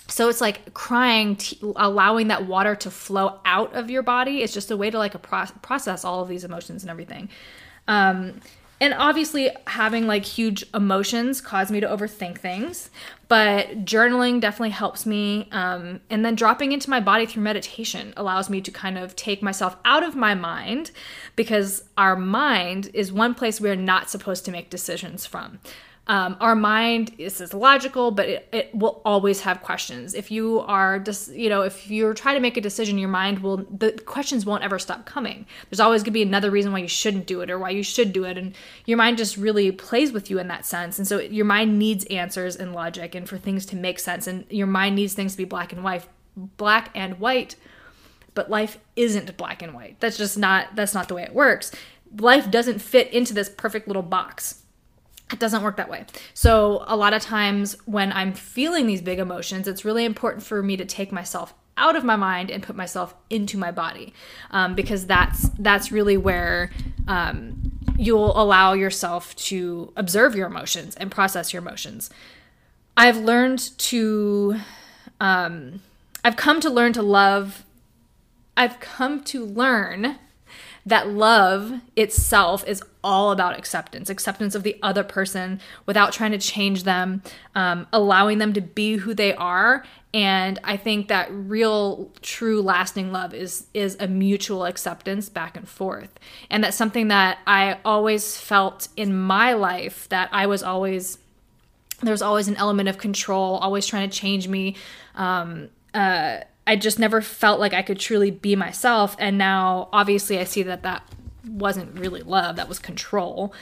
So 0.08 0.28
it's 0.28 0.40
like 0.40 0.74
crying, 0.74 1.36
t- 1.36 1.58
allowing 1.76 2.28
that 2.28 2.46
water 2.46 2.74
to 2.76 2.90
flow 2.90 3.40
out 3.44 3.74
of 3.74 3.90
your 3.90 4.02
body 4.02 4.42
is 4.42 4.52
just 4.52 4.70
a 4.70 4.76
way 4.76 4.90
to 4.90 4.98
like 4.98 5.14
a 5.14 5.18
pro- 5.18 5.46
process 5.62 6.04
all 6.04 6.20
of 6.20 6.28
these 6.28 6.44
emotions 6.44 6.82
and 6.82 6.90
everything. 6.90 7.30
Um, 7.88 8.40
and 8.80 8.94
obviously 8.94 9.50
having 9.66 10.06
like 10.06 10.24
huge 10.24 10.64
emotions 10.74 11.40
caused 11.40 11.70
me 11.70 11.80
to 11.80 11.86
overthink 11.86 12.38
things 12.38 12.90
but 13.28 13.84
journaling 13.84 14.40
definitely 14.40 14.70
helps 14.70 15.06
me 15.06 15.48
um, 15.52 16.00
and 16.10 16.24
then 16.24 16.34
dropping 16.34 16.72
into 16.72 16.90
my 16.90 16.98
body 16.98 17.26
through 17.26 17.42
meditation 17.42 18.12
allows 18.16 18.50
me 18.50 18.60
to 18.60 18.70
kind 18.70 18.98
of 18.98 19.14
take 19.14 19.42
myself 19.42 19.76
out 19.84 20.02
of 20.02 20.16
my 20.16 20.34
mind 20.34 20.90
because 21.36 21.84
our 21.96 22.16
mind 22.16 22.90
is 22.94 23.12
one 23.12 23.34
place 23.34 23.60
we're 23.60 23.76
not 23.76 24.10
supposed 24.10 24.44
to 24.44 24.50
make 24.50 24.70
decisions 24.70 25.26
from 25.26 25.58
um, 26.06 26.36
our 26.40 26.56
mind 26.56 27.12
is, 27.18 27.40
is 27.40 27.54
logical, 27.54 28.10
but 28.10 28.28
it, 28.28 28.48
it 28.52 28.74
will 28.74 29.00
always 29.04 29.42
have 29.42 29.62
questions. 29.62 30.14
If 30.14 30.30
you 30.30 30.60
are 30.60 30.98
just, 30.98 31.32
you 31.32 31.48
know, 31.48 31.62
if 31.62 31.88
you're 31.88 32.14
trying 32.14 32.34
to 32.34 32.40
make 32.40 32.56
a 32.56 32.60
decision, 32.60 32.98
your 32.98 33.08
mind 33.08 33.40
will, 33.40 33.58
the 33.58 33.92
questions 33.92 34.44
won't 34.44 34.64
ever 34.64 34.78
stop 34.78 35.06
coming. 35.06 35.46
There's 35.68 35.78
always 35.78 36.02
gonna 36.02 36.12
be 36.12 36.22
another 36.22 36.50
reason 36.50 36.72
why 36.72 36.80
you 36.80 36.88
shouldn't 36.88 37.26
do 37.26 37.42
it 37.42 37.50
or 37.50 37.58
why 37.58 37.70
you 37.70 37.84
should 37.84 38.12
do 38.12 38.24
it. 38.24 38.36
And 38.36 38.56
your 38.86 38.98
mind 38.98 39.18
just 39.18 39.36
really 39.36 39.70
plays 39.70 40.10
with 40.10 40.30
you 40.30 40.38
in 40.40 40.48
that 40.48 40.66
sense. 40.66 40.98
And 40.98 41.06
so 41.06 41.20
your 41.20 41.44
mind 41.44 41.78
needs 41.78 42.04
answers 42.06 42.56
and 42.56 42.72
logic 42.72 43.14
and 43.14 43.28
for 43.28 43.38
things 43.38 43.64
to 43.66 43.76
make 43.76 44.00
sense. 44.00 44.26
And 44.26 44.46
your 44.50 44.66
mind 44.66 44.96
needs 44.96 45.14
things 45.14 45.32
to 45.32 45.38
be 45.38 45.44
black 45.44 45.72
and 45.72 45.84
white, 45.84 46.06
black 46.56 46.90
and 46.94 47.20
white. 47.20 47.54
But 48.34 48.50
life 48.50 48.78
isn't 48.96 49.36
black 49.36 49.62
and 49.62 49.74
white. 49.74 50.00
That's 50.00 50.16
just 50.16 50.38
not, 50.38 50.74
that's 50.74 50.94
not 50.94 51.08
the 51.08 51.14
way 51.14 51.22
it 51.22 51.34
works 51.34 51.72
life 52.18 52.50
doesn't 52.50 52.80
fit 52.80 53.12
into 53.12 53.32
this 53.34 53.48
perfect 53.48 53.86
little 53.86 54.02
box. 54.02 54.59
It 55.32 55.38
doesn't 55.38 55.62
work 55.62 55.76
that 55.76 55.88
way. 55.88 56.06
So, 56.34 56.84
a 56.86 56.96
lot 56.96 57.12
of 57.12 57.22
times 57.22 57.76
when 57.86 58.12
I'm 58.12 58.32
feeling 58.32 58.86
these 58.86 59.00
big 59.00 59.18
emotions, 59.18 59.68
it's 59.68 59.84
really 59.84 60.04
important 60.04 60.42
for 60.42 60.62
me 60.62 60.76
to 60.76 60.84
take 60.84 61.12
myself 61.12 61.54
out 61.80 61.96
of 61.96 62.04
my 62.04 62.14
mind 62.14 62.50
and 62.50 62.62
put 62.62 62.76
myself 62.76 63.14
into 63.30 63.56
my 63.56 63.72
body 63.72 64.12
um, 64.50 64.74
because 64.74 65.06
that's 65.06 65.48
that's 65.58 65.90
really 65.90 66.16
where 66.16 66.70
um, 67.08 67.72
you'll 67.96 68.38
allow 68.40 68.74
yourself 68.74 69.34
to 69.36 69.92
observe 69.96 70.34
your 70.34 70.46
emotions 70.46 70.94
and 70.96 71.10
process 71.10 71.52
your 71.52 71.62
emotions 71.62 72.10
i've 72.96 73.16
learned 73.16 73.76
to 73.78 74.56
um, 75.20 75.80
i've 76.24 76.36
come 76.36 76.60
to 76.60 76.68
learn 76.68 76.92
to 76.92 77.02
love 77.02 77.64
i've 78.56 78.78
come 78.80 79.22
to 79.24 79.44
learn 79.44 80.18
that 80.86 81.08
love 81.08 81.80
itself 81.96 82.66
is 82.66 82.82
all 83.02 83.32
about 83.32 83.58
acceptance 83.58 84.10
acceptance 84.10 84.54
of 84.54 84.62
the 84.62 84.76
other 84.82 85.02
person 85.02 85.60
without 85.86 86.12
trying 86.12 86.32
to 86.32 86.38
change 86.38 86.84
them 86.84 87.22
um, 87.54 87.86
allowing 87.92 88.38
them 88.38 88.52
to 88.52 88.60
be 88.60 88.96
who 88.96 89.14
they 89.14 89.34
are. 89.34 89.84
And 90.12 90.58
i 90.64 90.76
think 90.76 91.08
that 91.08 91.28
real 91.30 92.10
true 92.20 92.60
lasting 92.60 93.12
love 93.12 93.32
is 93.32 93.66
is 93.74 93.96
a 94.00 94.08
mutual 94.08 94.64
acceptance 94.64 95.28
back 95.28 95.56
and 95.56 95.68
forth. 95.68 96.18
And 96.50 96.64
that's 96.64 96.76
something 96.76 97.08
that 97.08 97.38
i 97.46 97.78
always 97.84 98.36
felt 98.36 98.88
in 98.96 99.16
my 99.16 99.52
life 99.52 100.08
that 100.08 100.28
i 100.32 100.46
was 100.46 100.62
always 100.62 101.18
there's 102.02 102.22
always 102.22 102.48
an 102.48 102.56
element 102.56 102.88
of 102.88 102.98
control 102.98 103.56
always 103.56 103.86
trying 103.86 104.08
to 104.08 104.16
change 104.16 104.48
me 104.48 104.76
um, 105.14 105.68
uh, 105.94 106.38
I 106.70 106.76
just 106.76 107.00
never 107.00 107.20
felt 107.20 107.58
like 107.58 107.74
I 107.74 107.82
could 107.82 107.98
truly 107.98 108.30
be 108.30 108.54
myself. 108.54 109.16
And 109.18 109.36
now, 109.36 109.88
obviously, 109.92 110.38
I 110.38 110.44
see 110.44 110.62
that 110.62 110.84
that 110.84 111.02
wasn't 111.44 111.98
really 111.98 112.22
love, 112.22 112.54
that 112.54 112.68
was 112.68 112.78
control. 112.78 113.52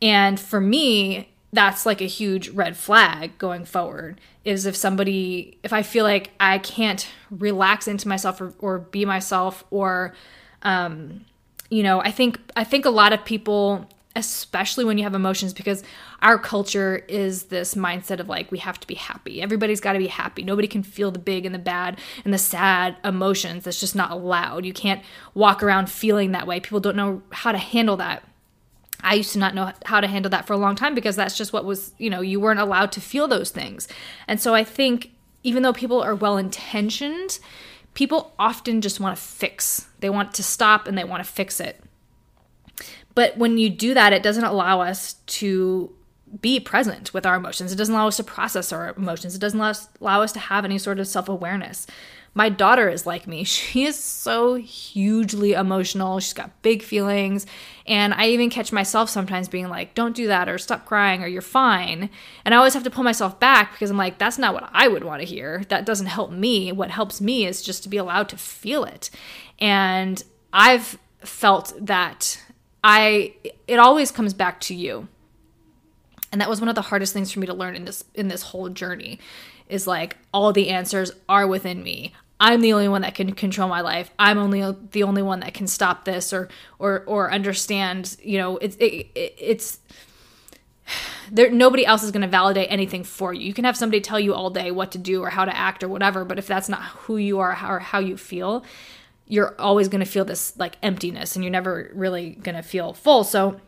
And 0.00 0.38
for 0.38 0.60
me, 0.60 1.30
that's 1.52 1.84
like 1.84 2.00
a 2.00 2.06
huge 2.06 2.50
red 2.50 2.76
flag 2.76 3.36
going 3.38 3.64
forward 3.64 4.20
is 4.44 4.66
if 4.66 4.74
somebody 4.74 5.56
if 5.62 5.72
i 5.72 5.82
feel 5.84 6.02
like 6.02 6.32
i 6.40 6.58
can't 6.58 7.08
relax 7.30 7.86
into 7.86 8.08
myself 8.08 8.40
or, 8.40 8.52
or 8.58 8.80
be 8.80 9.04
myself 9.04 9.62
or 9.70 10.12
um 10.62 11.24
you 11.70 11.80
know 11.80 12.00
i 12.00 12.10
think 12.10 12.40
i 12.56 12.64
think 12.64 12.84
a 12.84 12.90
lot 12.90 13.12
of 13.12 13.24
people 13.24 13.88
especially 14.16 14.84
when 14.84 14.98
you 14.98 15.04
have 15.04 15.14
emotions 15.14 15.54
because 15.54 15.84
our 16.24 16.38
culture 16.38 17.04
is 17.06 17.44
this 17.44 17.74
mindset 17.74 18.18
of 18.18 18.28
like 18.28 18.50
we 18.50 18.58
have 18.58 18.80
to 18.80 18.86
be 18.86 18.94
happy 18.94 19.40
everybody's 19.40 19.80
got 19.80 19.92
to 19.92 19.98
be 19.98 20.08
happy 20.08 20.42
nobody 20.42 20.66
can 20.66 20.82
feel 20.82 21.10
the 21.10 21.18
big 21.18 21.46
and 21.46 21.54
the 21.54 21.58
bad 21.58 22.00
and 22.24 22.34
the 22.34 22.38
sad 22.38 22.96
emotions 23.04 23.64
that's 23.64 23.78
just 23.78 23.94
not 23.94 24.10
allowed 24.10 24.64
you 24.64 24.72
can't 24.72 25.02
walk 25.34 25.62
around 25.62 25.88
feeling 25.88 26.32
that 26.32 26.46
way 26.46 26.58
people 26.58 26.80
don't 26.80 26.96
know 26.96 27.22
how 27.30 27.52
to 27.52 27.58
handle 27.58 27.96
that 27.96 28.26
I 29.04 29.14
used 29.14 29.34
to 29.34 29.38
not 29.38 29.54
know 29.54 29.70
how 29.84 30.00
to 30.00 30.06
handle 30.06 30.30
that 30.30 30.46
for 30.46 30.54
a 30.54 30.56
long 30.56 30.76
time 30.76 30.94
because 30.94 31.14
that's 31.14 31.36
just 31.36 31.52
what 31.52 31.66
was, 31.66 31.92
you 31.98 32.08
know, 32.08 32.22
you 32.22 32.40
weren't 32.40 32.58
allowed 32.58 32.90
to 32.92 33.02
feel 33.02 33.28
those 33.28 33.50
things. 33.50 33.86
And 34.26 34.40
so 34.40 34.54
I 34.54 34.64
think 34.64 35.10
even 35.42 35.62
though 35.62 35.74
people 35.74 36.00
are 36.00 36.14
well 36.14 36.38
intentioned, 36.38 37.38
people 37.92 38.32
often 38.38 38.80
just 38.80 39.00
want 39.00 39.14
to 39.14 39.22
fix. 39.22 39.88
They 40.00 40.08
want 40.08 40.32
to 40.34 40.42
stop 40.42 40.88
and 40.88 40.96
they 40.96 41.04
want 41.04 41.22
to 41.22 41.30
fix 41.30 41.60
it. 41.60 41.82
But 43.14 43.36
when 43.36 43.58
you 43.58 43.68
do 43.68 43.92
that, 43.92 44.14
it 44.14 44.22
doesn't 44.22 44.42
allow 44.42 44.80
us 44.80 45.14
to 45.26 45.94
be 46.40 46.60
present 46.60 47.12
with 47.14 47.26
our 47.26 47.36
emotions. 47.36 47.72
It 47.72 47.76
doesn't 47.76 47.94
allow 47.94 48.08
us 48.08 48.16
to 48.16 48.24
process 48.24 48.72
our 48.72 48.94
emotions. 48.96 49.34
It 49.34 49.40
doesn't 49.40 49.58
allow 49.58 49.70
us, 49.70 49.88
allow 50.00 50.22
us 50.22 50.32
to 50.32 50.38
have 50.38 50.64
any 50.64 50.78
sort 50.78 50.98
of 50.98 51.06
self 51.06 51.28
awareness. 51.28 51.86
My 52.36 52.48
daughter 52.48 52.88
is 52.88 53.06
like 53.06 53.28
me. 53.28 53.44
She 53.54 53.84
is 53.84 53.98
so 53.98 54.54
hugely 54.54 55.52
emotional. 55.52 56.18
She's 56.20 56.32
got 56.32 56.62
big 56.62 56.82
feelings. 56.82 57.46
And 57.86 58.12
I 58.14 58.28
even 58.28 58.50
catch 58.50 58.72
myself 58.72 59.08
sometimes 59.10 59.48
being 59.48 59.68
like, 59.68 59.94
don't 59.94 60.16
do 60.16 60.26
that, 60.28 60.48
or 60.48 60.58
stop 60.58 60.86
crying, 60.86 61.22
or 61.22 61.26
you're 61.26 61.42
fine. 61.42 62.10
And 62.44 62.54
I 62.54 62.58
always 62.58 62.74
have 62.74 62.84
to 62.84 62.90
pull 62.90 63.04
myself 63.04 63.38
back 63.38 63.72
because 63.72 63.90
I'm 63.90 63.96
like, 63.96 64.18
that's 64.18 64.38
not 64.38 64.54
what 64.54 64.68
I 64.72 64.88
would 64.88 65.04
want 65.04 65.22
to 65.22 65.28
hear. 65.28 65.64
That 65.68 65.86
doesn't 65.86 66.06
help 66.06 66.30
me. 66.30 66.72
What 66.72 66.90
helps 66.90 67.20
me 67.20 67.46
is 67.46 67.62
just 67.62 67.82
to 67.84 67.88
be 67.88 67.96
allowed 67.96 68.28
to 68.30 68.36
feel 68.36 68.84
it. 68.84 69.10
And 69.60 70.22
I've 70.52 70.98
felt 71.20 71.72
that 71.80 72.40
I 72.82 73.34
it 73.66 73.78
always 73.78 74.10
comes 74.10 74.34
back 74.34 74.60
to 74.60 74.74
you. 74.74 75.08
And 76.34 76.40
that 76.40 76.50
was 76.50 76.60
one 76.60 76.68
of 76.68 76.74
the 76.74 76.82
hardest 76.82 77.12
things 77.12 77.30
for 77.30 77.38
me 77.38 77.46
to 77.46 77.54
learn 77.54 77.76
in 77.76 77.84
this 77.84 78.02
in 78.12 78.26
this 78.26 78.42
whole 78.42 78.68
journey 78.68 79.20
is 79.68 79.86
like 79.86 80.16
all 80.32 80.52
the 80.52 80.70
answers 80.70 81.12
are 81.28 81.46
within 81.46 81.80
me. 81.80 82.12
I'm 82.40 82.60
the 82.60 82.72
only 82.72 82.88
one 82.88 83.02
that 83.02 83.14
can 83.14 83.34
control 83.34 83.68
my 83.68 83.82
life. 83.82 84.10
I'm 84.18 84.38
only 84.38 84.60
the 84.90 85.04
only 85.04 85.22
one 85.22 85.38
that 85.40 85.54
can 85.54 85.68
stop 85.68 86.04
this 86.04 86.32
or 86.32 86.48
or 86.80 87.04
or 87.06 87.32
understand, 87.32 88.16
you 88.20 88.38
know, 88.38 88.56
it's 88.56 88.74
it, 88.78 89.06
it, 89.14 89.36
it's 89.38 89.78
there 91.30 91.52
nobody 91.52 91.86
else 91.86 92.02
is 92.02 92.10
going 92.10 92.22
to 92.22 92.26
validate 92.26 92.66
anything 92.68 93.04
for 93.04 93.32
you. 93.32 93.46
You 93.46 93.54
can 93.54 93.64
have 93.64 93.76
somebody 93.76 94.00
tell 94.00 94.18
you 94.18 94.34
all 94.34 94.50
day 94.50 94.72
what 94.72 94.90
to 94.90 94.98
do 94.98 95.22
or 95.22 95.30
how 95.30 95.44
to 95.44 95.56
act 95.56 95.84
or 95.84 95.88
whatever, 95.88 96.24
but 96.24 96.40
if 96.40 96.48
that's 96.48 96.68
not 96.68 96.82
who 96.82 97.16
you 97.16 97.38
are 97.38 97.56
or 97.64 97.78
how 97.78 98.00
you 98.00 98.16
feel, 98.16 98.64
you're 99.28 99.54
always 99.60 99.86
going 99.86 100.04
to 100.04 100.10
feel 100.10 100.24
this 100.24 100.58
like 100.58 100.78
emptiness 100.82 101.36
and 101.36 101.44
you're 101.44 101.52
never 101.52 101.92
really 101.94 102.30
going 102.30 102.56
to 102.56 102.62
feel 102.62 102.92
full. 102.92 103.22
So 103.22 103.60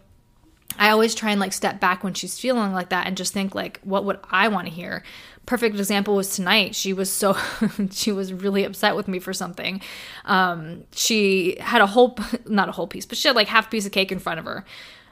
I 0.78 0.90
always 0.90 1.14
try 1.14 1.30
and 1.30 1.40
like 1.40 1.52
step 1.52 1.80
back 1.80 2.04
when 2.04 2.14
she's 2.14 2.38
feeling 2.38 2.72
like 2.72 2.90
that 2.90 3.06
and 3.06 3.16
just 3.16 3.32
think 3.32 3.54
like 3.54 3.80
what 3.82 4.04
would 4.04 4.18
I 4.30 4.48
want 4.48 4.68
to 4.68 4.72
hear? 4.72 5.02
Perfect 5.46 5.76
example 5.76 6.16
was 6.16 6.34
tonight. 6.34 6.74
She 6.74 6.92
was 6.92 7.10
so 7.10 7.36
she 7.90 8.12
was 8.12 8.32
really 8.32 8.64
upset 8.64 8.96
with 8.96 9.08
me 9.08 9.18
for 9.18 9.32
something. 9.32 9.80
Um 10.24 10.84
she 10.92 11.56
had 11.60 11.80
a 11.80 11.86
whole 11.86 12.18
not 12.46 12.68
a 12.68 12.72
whole 12.72 12.86
piece, 12.86 13.06
but 13.06 13.18
she 13.18 13.28
had 13.28 13.36
like 13.36 13.48
half 13.48 13.70
piece 13.70 13.86
of 13.86 13.92
cake 13.92 14.12
in 14.12 14.18
front 14.18 14.38
of 14.38 14.44
her. 14.44 14.64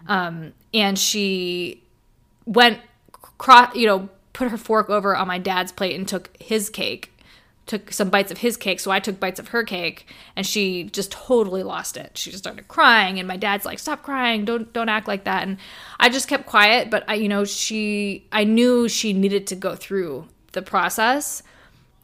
Um 0.06 0.52
and 0.73 0.99
she 0.99 1.83
went 2.47 2.80
cross, 3.38 3.75
you 3.75 3.87
know, 3.87 4.09
put 4.33 4.50
her 4.50 4.59
fork 4.59 4.90
over 4.90 5.16
on 5.16 5.28
my 5.28 5.38
dad's 5.38 5.73
plate 5.73 5.94
and 5.94 6.06
took 6.06 6.30
his 6.40 6.68
cake 6.68 7.13
took 7.66 7.92
some 7.92 8.11
bites 8.11 8.30
of 8.30 8.38
his 8.38 8.56
cake, 8.56 8.80
so 8.80 8.90
I 8.90 9.00
took 9.00 9.18
bites 9.18 9.40
of 9.40 9.49
her 9.49 9.62
cake, 9.62 10.06
and 10.37 10.47
she 10.47 10.85
just 10.85 11.11
totally 11.11 11.62
lost 11.62 11.97
it. 11.97 12.16
She 12.16 12.30
just 12.30 12.44
started 12.44 12.68
crying, 12.68 13.18
and 13.18 13.26
my 13.26 13.37
dad's 13.37 13.64
like, 13.64 13.78
"Stop 13.78 14.02
crying! 14.02 14.44
Don't 14.44 14.73
don't 14.73 14.88
act 14.88 15.09
like 15.09 15.25
that." 15.25 15.42
And 15.42 15.56
I 15.99 16.09
just 16.09 16.28
kept 16.28 16.47
quiet, 16.47 16.90
but 16.90 17.04
I, 17.09 17.14
you 17.14 17.28
know, 17.28 17.44
she, 17.44 18.26
I 18.33 18.44
knew 18.44 18.88
she 18.88 19.12
needed 19.12 19.47
to 19.49 19.56
go 19.56 19.75
through 19.75 20.28
the 20.52 20.62
process 20.62 21.42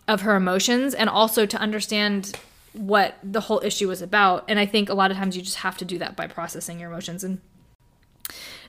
of 0.09 0.23
her 0.23 0.35
emotions, 0.35 0.95
and 0.95 1.11
also 1.11 1.47
to 1.47 1.57
understand 1.59 2.39
what 2.73 3.17
the 3.23 3.41
whole 3.41 3.61
issue 3.65 3.89
was 3.89 4.01
about. 4.01 4.45
And 4.49 4.59
I 4.59 4.67
think 4.67 4.89
a 4.89 4.95
lot 4.95 5.11
of 5.11 5.17
times 5.17 5.37
you 5.37 5.43
just 5.43 5.59
have 5.59 5.77
to 5.79 5.85
do 5.85 5.99
that 5.99 6.17
by 6.17 6.27
processing 6.27 6.79
your 6.79 6.91
emotions 6.91 7.25
and 7.25 7.41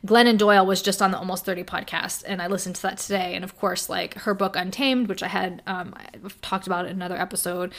Glennon 0.06 0.38
Doyle 0.38 0.66
was 0.66 0.82
just 0.82 1.02
on 1.02 1.12
the 1.12 1.18
Almost 1.18 1.46
30 1.46 1.64
podcast, 1.64 2.24
and 2.26 2.42
I 2.42 2.48
listened 2.48 2.76
to 2.78 2.82
that 2.84 2.98
today. 2.98 3.36
And 3.36 3.44
of 3.44 3.58
course, 3.58 3.90
like 3.90 4.16
her 4.16 4.34
book 4.34 4.56
Untamed, 4.56 5.08
which 5.08 5.22
I 5.22 5.28
had 5.28 5.62
um, 5.68 5.94
I've 5.98 6.40
talked 6.42 6.68
about 6.68 6.86
in 6.86 6.92
another 6.92 7.18
episode, 7.18 7.74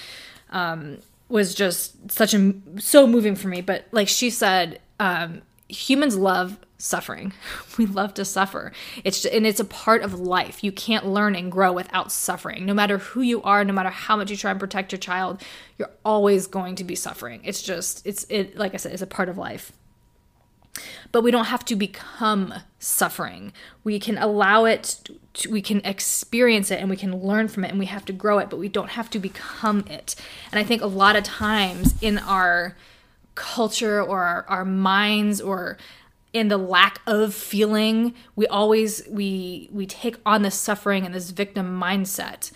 um, 0.50 0.98
was 1.28 1.54
just 1.54 2.10
such 2.10 2.34
a 2.34 2.54
so 2.78 3.06
moving 3.06 3.34
for 3.34 3.48
me. 3.48 3.60
But 3.60 3.86
like 3.90 4.08
she 4.08 4.30
said, 4.30 4.80
um, 5.00 5.42
humans 5.68 6.16
love 6.16 6.58
suffering. 6.78 7.32
We 7.78 7.86
love 7.86 8.12
to 8.14 8.26
suffer. 8.26 8.70
It's 9.02 9.22
just, 9.22 9.34
and 9.34 9.46
it's 9.46 9.58
a 9.58 9.64
part 9.64 10.02
of 10.02 10.20
life. 10.20 10.62
You 10.62 10.72
can't 10.72 11.06
learn 11.06 11.34
and 11.34 11.50
grow 11.50 11.72
without 11.72 12.12
suffering. 12.12 12.66
No 12.66 12.74
matter 12.74 12.98
who 12.98 13.22
you 13.22 13.42
are, 13.44 13.64
no 13.64 13.72
matter 13.72 13.88
how 13.88 14.14
much 14.14 14.30
you 14.30 14.36
try 14.36 14.50
and 14.50 14.60
protect 14.60 14.92
your 14.92 14.98
child, 14.98 15.40
you're 15.78 15.90
always 16.04 16.46
going 16.46 16.74
to 16.74 16.84
be 16.84 16.94
suffering. 16.94 17.40
It's 17.44 17.62
just 17.62 18.06
it's 18.06 18.26
it 18.28 18.58
like 18.58 18.74
I 18.74 18.76
said, 18.76 18.92
it's 18.92 19.00
a 19.00 19.06
part 19.06 19.30
of 19.30 19.38
life. 19.38 19.72
But 21.10 21.22
we 21.22 21.30
don't 21.30 21.46
have 21.46 21.64
to 21.66 21.76
become 21.76 22.54
suffering. 22.78 23.52
We 23.84 23.98
can 23.98 24.16
allow 24.16 24.64
it, 24.64 25.00
to, 25.34 25.50
we 25.50 25.60
can 25.60 25.80
experience 25.84 26.70
it, 26.70 26.80
and 26.80 26.88
we 26.88 26.96
can 26.96 27.14
learn 27.22 27.48
from 27.48 27.64
it, 27.64 27.70
and 27.70 27.78
we 27.78 27.86
have 27.86 28.04
to 28.06 28.12
grow 28.12 28.38
it, 28.38 28.48
but 28.48 28.58
we 28.58 28.68
don't 28.68 28.90
have 28.90 29.10
to 29.10 29.18
become 29.18 29.84
it. 29.88 30.16
And 30.50 30.58
I 30.58 30.64
think 30.64 30.80
a 30.80 30.86
lot 30.86 31.16
of 31.16 31.24
times 31.24 31.94
in 32.00 32.18
our 32.18 32.76
culture 33.34 34.02
or 34.02 34.22
our, 34.22 34.44
our 34.48 34.64
minds 34.64 35.40
or 35.40 35.78
in 36.32 36.48
the 36.48 36.58
lack 36.58 37.00
of 37.06 37.34
feeling 37.34 38.14
we 38.36 38.46
always 38.46 39.02
we 39.08 39.68
we 39.72 39.86
take 39.86 40.16
on 40.24 40.42
this 40.42 40.54
suffering 40.54 41.04
and 41.04 41.14
this 41.14 41.30
victim 41.30 41.78
mindset 41.80 42.50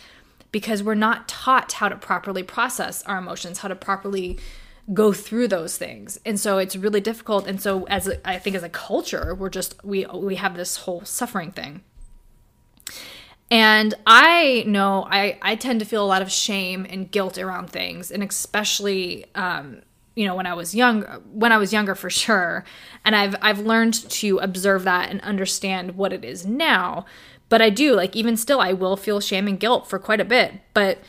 because 0.51 0.83
we're 0.83 0.95
not 0.95 1.29
taught 1.29 1.73
how 1.73 1.89
to 1.89 1.97
properly 1.97 2.43
process 2.43 3.03
our 3.05 3.19
emotions 3.19 3.59
how 3.59 3.69
to 3.69 3.75
properly 3.75 4.39
go 4.93 5.13
through 5.13 5.49
those 5.49 5.77
things. 5.77 6.19
And 6.25 6.39
so 6.39 6.59
it's 6.59 6.77
really 6.77 7.01
difficult. 7.01 7.47
And 7.47 7.61
so 7.61 7.85
as 7.85 8.07
a, 8.07 8.29
I 8.29 8.39
think 8.39 8.55
as 8.57 8.63
a 8.63 8.69
culture 8.69 9.35
we're 9.35 9.51
just 9.51 9.85
we 9.85 10.07
we 10.07 10.37
have 10.37 10.57
this 10.57 10.77
whole 10.79 11.05
suffering 11.05 11.51
thing. 11.51 11.83
And 13.51 13.95
i 14.07 14.65
know 14.67 15.07
i 15.11 15.39
i 15.43 15.55
tend 15.57 15.81
to 15.81 15.87
feel 15.87 16.05
a 16.05 16.07
lot 16.07 16.23
of 16.23 16.31
shame 16.31 16.87
and 16.89 17.11
guilt 17.11 17.39
around 17.39 17.71
things. 17.71 18.11
And 18.11 18.23
especially 18.23 19.27
um 19.35 19.83
you 20.15 20.27
know 20.27 20.35
when 20.35 20.47
i 20.47 20.55
was 20.55 20.75
young 20.75 21.03
when 21.33 21.53
i 21.53 21.57
was 21.57 21.73
younger 21.73 21.95
for 21.95 22.11
sure. 22.11 22.65
And 23.05 23.17
i've 23.17 23.35
i've 23.43 23.59
learned 23.59 23.95
to 23.95 24.39
observe 24.39 24.85
that 24.85 25.11
and 25.11 25.21
understand 25.23 25.97
what 25.97 26.13
it 26.13 26.25
is 26.25 26.47
now. 26.47 27.07
But 27.49 27.61
i 27.61 27.71
do 27.71 27.95
like 27.95 28.15
even 28.15 28.37
still 28.37 28.61
i 28.61 28.73
will 28.73 28.97
feel 28.97 29.21
shame 29.21 29.49
and 29.49 29.59
guilt 29.59 29.89
for 29.89 29.99
quite 29.99 30.21
a 30.21 30.25
bit. 30.25 30.55
But 30.75 31.01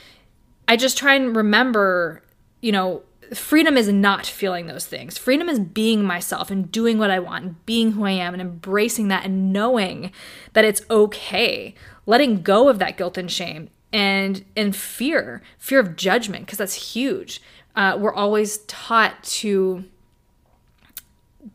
i 0.67 0.75
just 0.75 0.97
try 0.97 1.13
and 1.13 1.35
remember 1.35 2.23
you 2.59 2.71
know 2.71 3.03
freedom 3.33 3.77
is 3.77 3.87
not 3.87 4.25
feeling 4.25 4.67
those 4.67 4.85
things. 4.85 5.17
Freedom 5.17 5.49
is 5.49 5.59
being 5.59 6.03
myself 6.03 6.51
and 6.51 6.71
doing 6.71 6.97
what 6.97 7.11
I 7.11 7.19
want, 7.19 7.43
and 7.43 7.65
being 7.65 7.93
who 7.93 8.05
I 8.05 8.11
am 8.11 8.33
and 8.33 8.41
embracing 8.41 9.07
that 9.09 9.25
and 9.25 9.51
knowing 9.51 10.11
that 10.53 10.65
it's 10.65 10.81
okay. 10.89 11.75
Letting 12.05 12.41
go 12.41 12.69
of 12.69 12.79
that 12.79 12.97
guilt 12.97 13.17
and 13.17 13.31
shame 13.31 13.69
and 13.91 14.45
and 14.55 14.75
fear, 14.75 15.41
fear 15.57 15.79
of 15.79 15.95
judgment 15.95 16.45
because 16.45 16.57
that's 16.57 16.93
huge. 16.93 17.41
Uh, 17.75 17.97
we're 17.99 18.13
always 18.13 18.59
taught 18.67 19.23
to 19.23 19.85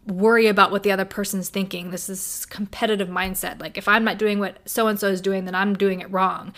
worry 0.06 0.46
about 0.46 0.70
what 0.70 0.82
the 0.82 0.92
other 0.92 1.04
person's 1.04 1.48
thinking. 1.48 1.90
This 1.90 2.08
is 2.08 2.46
competitive 2.46 3.08
mindset. 3.08 3.60
Like 3.60 3.76
if 3.76 3.88
I'm 3.88 4.04
not 4.04 4.18
doing 4.18 4.38
what 4.38 4.58
so 4.64 4.86
and 4.86 4.98
so 4.98 5.08
is 5.08 5.20
doing, 5.20 5.44
then 5.44 5.54
I'm 5.54 5.74
doing 5.74 6.00
it 6.00 6.10
wrong. 6.10 6.52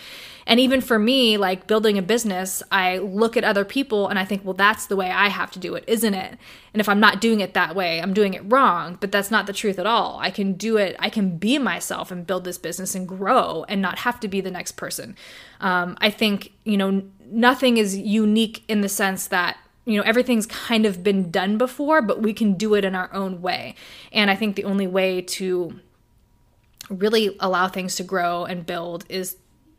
And 0.47 0.59
even 0.59 0.81
for 0.81 0.99
me, 0.99 1.37
like 1.37 1.67
building 1.67 1.97
a 1.97 2.01
business, 2.01 2.61
I 2.71 2.99
look 2.99 3.35
at 3.35 3.43
other 3.43 3.65
people 3.65 4.07
and 4.07 4.19
I 4.19 4.25
think, 4.25 4.45
well, 4.45 4.53
that's 4.53 4.85
the 4.85 4.95
way 4.95 5.09
I 5.09 5.29
have 5.29 5.51
to 5.51 5.59
do 5.59 5.75
it, 5.75 5.83
isn't 5.87 6.13
it? 6.13 6.37
And 6.73 6.79
if 6.79 6.87
I'm 6.87 6.99
not 6.99 7.21
doing 7.21 7.39
it 7.39 7.53
that 7.53 7.75
way, 7.75 8.01
I'm 8.01 8.13
doing 8.13 8.33
it 8.33 8.43
wrong. 8.45 8.97
But 8.99 9.11
that's 9.11 9.31
not 9.31 9.47
the 9.47 9.53
truth 9.53 9.79
at 9.79 9.87
all. 9.87 10.19
I 10.19 10.29
can 10.29 10.53
do 10.53 10.77
it, 10.77 10.95
I 10.99 11.09
can 11.09 11.37
be 11.37 11.57
myself 11.57 12.11
and 12.11 12.27
build 12.27 12.43
this 12.43 12.57
business 12.57 12.95
and 12.95 13.07
grow 13.07 13.65
and 13.67 13.81
not 13.81 13.99
have 13.99 14.19
to 14.19 14.27
be 14.27 14.41
the 14.41 14.51
next 14.51 14.73
person. 14.73 15.15
Um, 15.61 15.97
I 15.99 16.09
think, 16.09 16.51
you 16.63 16.77
know, 16.77 17.03
nothing 17.25 17.77
is 17.77 17.97
unique 17.97 18.63
in 18.67 18.81
the 18.81 18.89
sense 18.89 19.27
that 19.27 19.57
you 19.85 19.97
know 19.97 20.03
everything's 20.03 20.45
kind 20.45 20.85
of 20.85 21.03
been 21.03 21.31
done 21.31 21.57
before 21.57 22.01
but 22.01 22.21
we 22.21 22.33
can 22.33 22.53
do 22.53 22.73
it 22.73 22.83
in 22.83 22.95
our 22.95 23.13
own 23.13 23.41
way. 23.41 23.75
And 24.11 24.29
i 24.29 24.35
think 24.35 24.55
the 24.55 24.65
only 24.65 24.87
way 24.87 25.21
to 25.21 25.79
really 26.89 27.35
allow 27.39 27.67
things 27.67 27.95
to 27.95 28.03
grow 28.03 28.45
and 28.45 28.65
build 28.65 29.05
is 29.09 29.37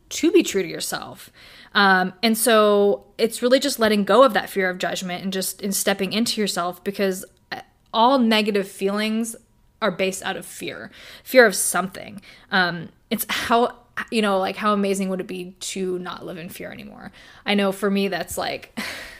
to 0.09 0.31
be 0.31 0.41
true 0.43 0.61
to 0.61 0.67
yourself. 0.67 1.31
Um, 1.73 2.13
and 2.23 2.37
so 2.37 3.05
it's 3.17 3.41
really 3.41 3.59
just 3.59 3.79
letting 3.79 4.03
go 4.03 4.23
of 4.23 4.33
that 4.33 4.49
fear 4.49 4.69
of 4.69 4.77
judgment 4.77 5.23
and 5.23 5.33
just 5.33 5.61
in 5.61 5.71
stepping 5.71 6.13
into 6.13 6.39
yourself 6.39 6.83
because 6.83 7.25
all 7.93 8.19
negative 8.19 8.67
feelings 8.67 9.35
are 9.81 9.91
based 9.91 10.23
out 10.23 10.37
of 10.37 10.45
fear 10.45 10.91
fear 11.23 11.45
of 11.45 11.55
something. 11.55 12.21
Um, 12.51 12.89
it's 13.09 13.25
how 13.29 13.75
you 14.11 14.21
know 14.21 14.39
like 14.39 14.55
how 14.55 14.73
amazing 14.73 15.09
would 15.09 15.19
it 15.19 15.27
be 15.27 15.55
to 15.59 15.99
not 15.99 16.25
live 16.25 16.37
in 16.37 16.49
fear 16.49 16.71
anymore? 16.71 17.11
I 17.45 17.53
know 17.53 17.71
for 17.71 17.89
me 17.89 18.07
that's 18.07 18.37
like 18.37 18.77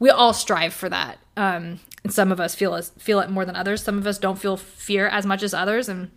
we 0.00 0.10
all 0.10 0.32
strive 0.32 0.74
for 0.74 0.88
that. 0.88 1.18
Um, 1.36 1.78
and 2.02 2.12
some 2.12 2.32
of 2.32 2.40
us 2.40 2.56
feel 2.56 2.74
as, 2.74 2.90
feel 2.98 3.20
it 3.20 3.30
more 3.30 3.44
than 3.44 3.54
others. 3.54 3.82
Some 3.82 3.98
of 3.98 4.06
us 4.06 4.18
don't 4.18 4.38
feel 4.38 4.56
fear 4.56 5.06
as 5.06 5.24
much 5.24 5.44
as 5.44 5.54
others, 5.54 5.88
and 5.88 6.10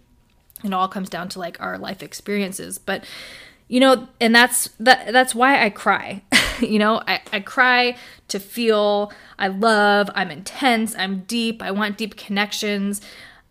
it 0.64 0.74
all 0.74 0.88
comes 0.88 1.10
down 1.10 1.30
to 1.30 1.40
like 1.40 1.62
our 1.62 1.78
life 1.78 2.02
experiences. 2.02 2.80
But 2.80 3.04
you 3.68 3.80
know, 3.80 4.08
and 4.20 4.34
that's 4.34 4.70
that. 4.80 5.14
That's 5.14 5.36
why 5.36 5.64
I 5.64 5.70
cry. 5.70 6.24
you 6.60 6.80
know, 6.80 7.02
I, 7.06 7.22
I 7.32 7.40
cry 7.42 7.98
to 8.30 8.40
feel 8.40 9.12
I 9.38 9.50
love. 9.50 10.10
I'm 10.16 10.32
intense. 10.32 10.96
I'm 10.96 11.22
deep. 11.22 11.62
I 11.62 11.72
want 11.72 11.98
deep 11.98 12.16
connections. 12.16 13.02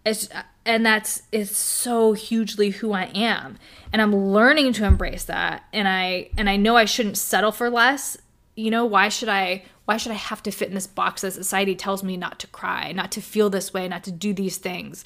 It's 0.05 0.29
and 0.65 0.87
that's 0.87 1.23
is 1.33 1.55
so 1.55 2.13
hugely 2.13 2.71
who 2.71 2.93
I 2.93 3.05
am 3.15 3.59
and 3.93 4.01
I'm 4.01 4.15
learning 4.15 4.73
to 4.75 4.85
embrace 4.85 5.25
that 5.25 5.65
and 5.73 5.89
I 5.89 6.31
and 6.37 6.49
I 6.49 6.57
know 6.57 6.77
I 6.77 6.85
shouldn't 6.85 7.19
settle 7.19 7.53
for 7.53 7.69
less 7.69 8.17
you 8.63 8.71
know 8.71 8.87
why 8.87 9.09
should 9.09 9.29
I 9.29 9.65
why 9.87 9.97
should 9.97 10.13
I 10.13 10.17
have 10.17 10.43
to 10.45 10.53
fit 10.53 10.69
in 10.69 10.75
this 10.75 10.87
box 10.87 11.23
that 11.23 11.33
society 11.33 11.75
tells 11.75 12.05
me 12.05 12.17
not 12.17 12.39
to 12.39 12.47
cry, 12.47 12.93
not 12.93 13.11
to 13.13 13.21
feel 13.21 13.51
this 13.51 13.75
way, 13.75 13.89
not 13.89 14.05
to 14.05 14.13
do 14.13 14.33
these 14.33 14.57
things? 14.57 15.05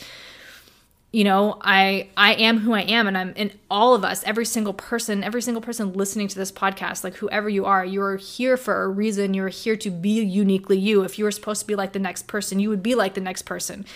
You 1.11 1.25
know, 1.25 1.59
I 1.63 2.11
I 2.19 2.35
am 2.35 2.59
who 2.59 2.75
I 2.75 2.83
am 2.83 3.07
and 3.07 3.17
I'm 3.17 3.33
in 3.35 3.53
all 3.71 3.95
of 3.95 4.05
us, 4.05 4.23
every 4.25 4.45
single 4.45 4.75
person, 4.75 5.25
every 5.25 5.41
single 5.41 5.63
person 5.63 5.95
listening 5.95 6.29
to 6.29 6.37
this 6.37 6.53
podcast, 6.53 7.03
like 7.03 7.15
whoever 7.15 7.49
you 7.49 7.65
are, 7.65 7.83
you're 7.83 8.17
here 8.17 8.59
for 8.59 8.83
a 8.83 8.89
reason. 8.89 9.33
You're 9.33 9.49
here 9.49 9.77
to 9.77 9.91
be 9.91 10.23
uniquely 10.23 10.77
you. 10.77 11.03
If 11.03 11.19
you 11.19 11.25
were 11.25 11.31
supposed 11.31 11.63
to 11.63 11.67
be 11.67 11.75
like 11.75 11.95
the 11.95 11.99
next 11.99 12.27
person, 12.27 12.61
you 12.61 12.69
would 12.69 12.83
be 12.83 12.95
like 12.95 13.15
the 13.15 13.23
next 13.23 13.43
person. 13.43 13.87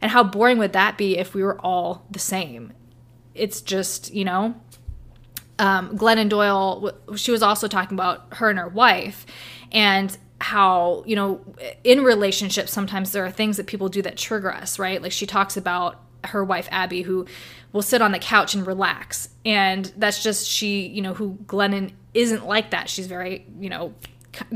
And 0.00 0.12
how 0.12 0.24
boring 0.24 0.56
would 0.56 0.72
that 0.72 0.96
be 0.96 1.18
if 1.18 1.34
we 1.34 1.42
were 1.42 1.60
all 1.60 2.06
the 2.10 2.18
same? 2.18 2.72
It's 3.34 3.60
just, 3.60 4.14
you 4.14 4.24
know, 4.24 4.54
um, 5.60 5.96
Glennon 5.96 6.28
Doyle, 6.28 6.90
she 7.16 7.30
was 7.30 7.42
also 7.42 7.68
talking 7.68 7.96
about 7.96 8.34
her 8.34 8.50
and 8.50 8.58
her 8.58 8.68
wife. 8.68 9.26
And 9.70 10.16
how 10.40 11.04
you 11.06 11.14
know 11.14 11.40
in 11.84 12.02
relationships 12.02 12.72
sometimes 12.72 13.12
there 13.12 13.24
are 13.24 13.30
things 13.30 13.58
that 13.58 13.66
people 13.66 13.90
do 13.90 14.00
that 14.00 14.16
trigger 14.16 14.50
us 14.50 14.78
right 14.78 15.02
like 15.02 15.12
she 15.12 15.26
talks 15.26 15.54
about 15.54 16.00
her 16.24 16.42
wife 16.42 16.66
abby 16.70 17.02
who 17.02 17.26
will 17.72 17.82
sit 17.82 18.00
on 18.00 18.10
the 18.12 18.18
couch 18.18 18.54
and 18.54 18.66
relax 18.66 19.28
and 19.44 19.92
that's 19.98 20.22
just 20.22 20.48
she 20.48 20.86
you 20.86 21.02
know 21.02 21.12
who 21.12 21.34
glennon 21.44 21.92
isn't 22.14 22.46
like 22.46 22.70
that 22.70 22.88
she's 22.88 23.06
very 23.06 23.46
you 23.60 23.68
know 23.68 23.92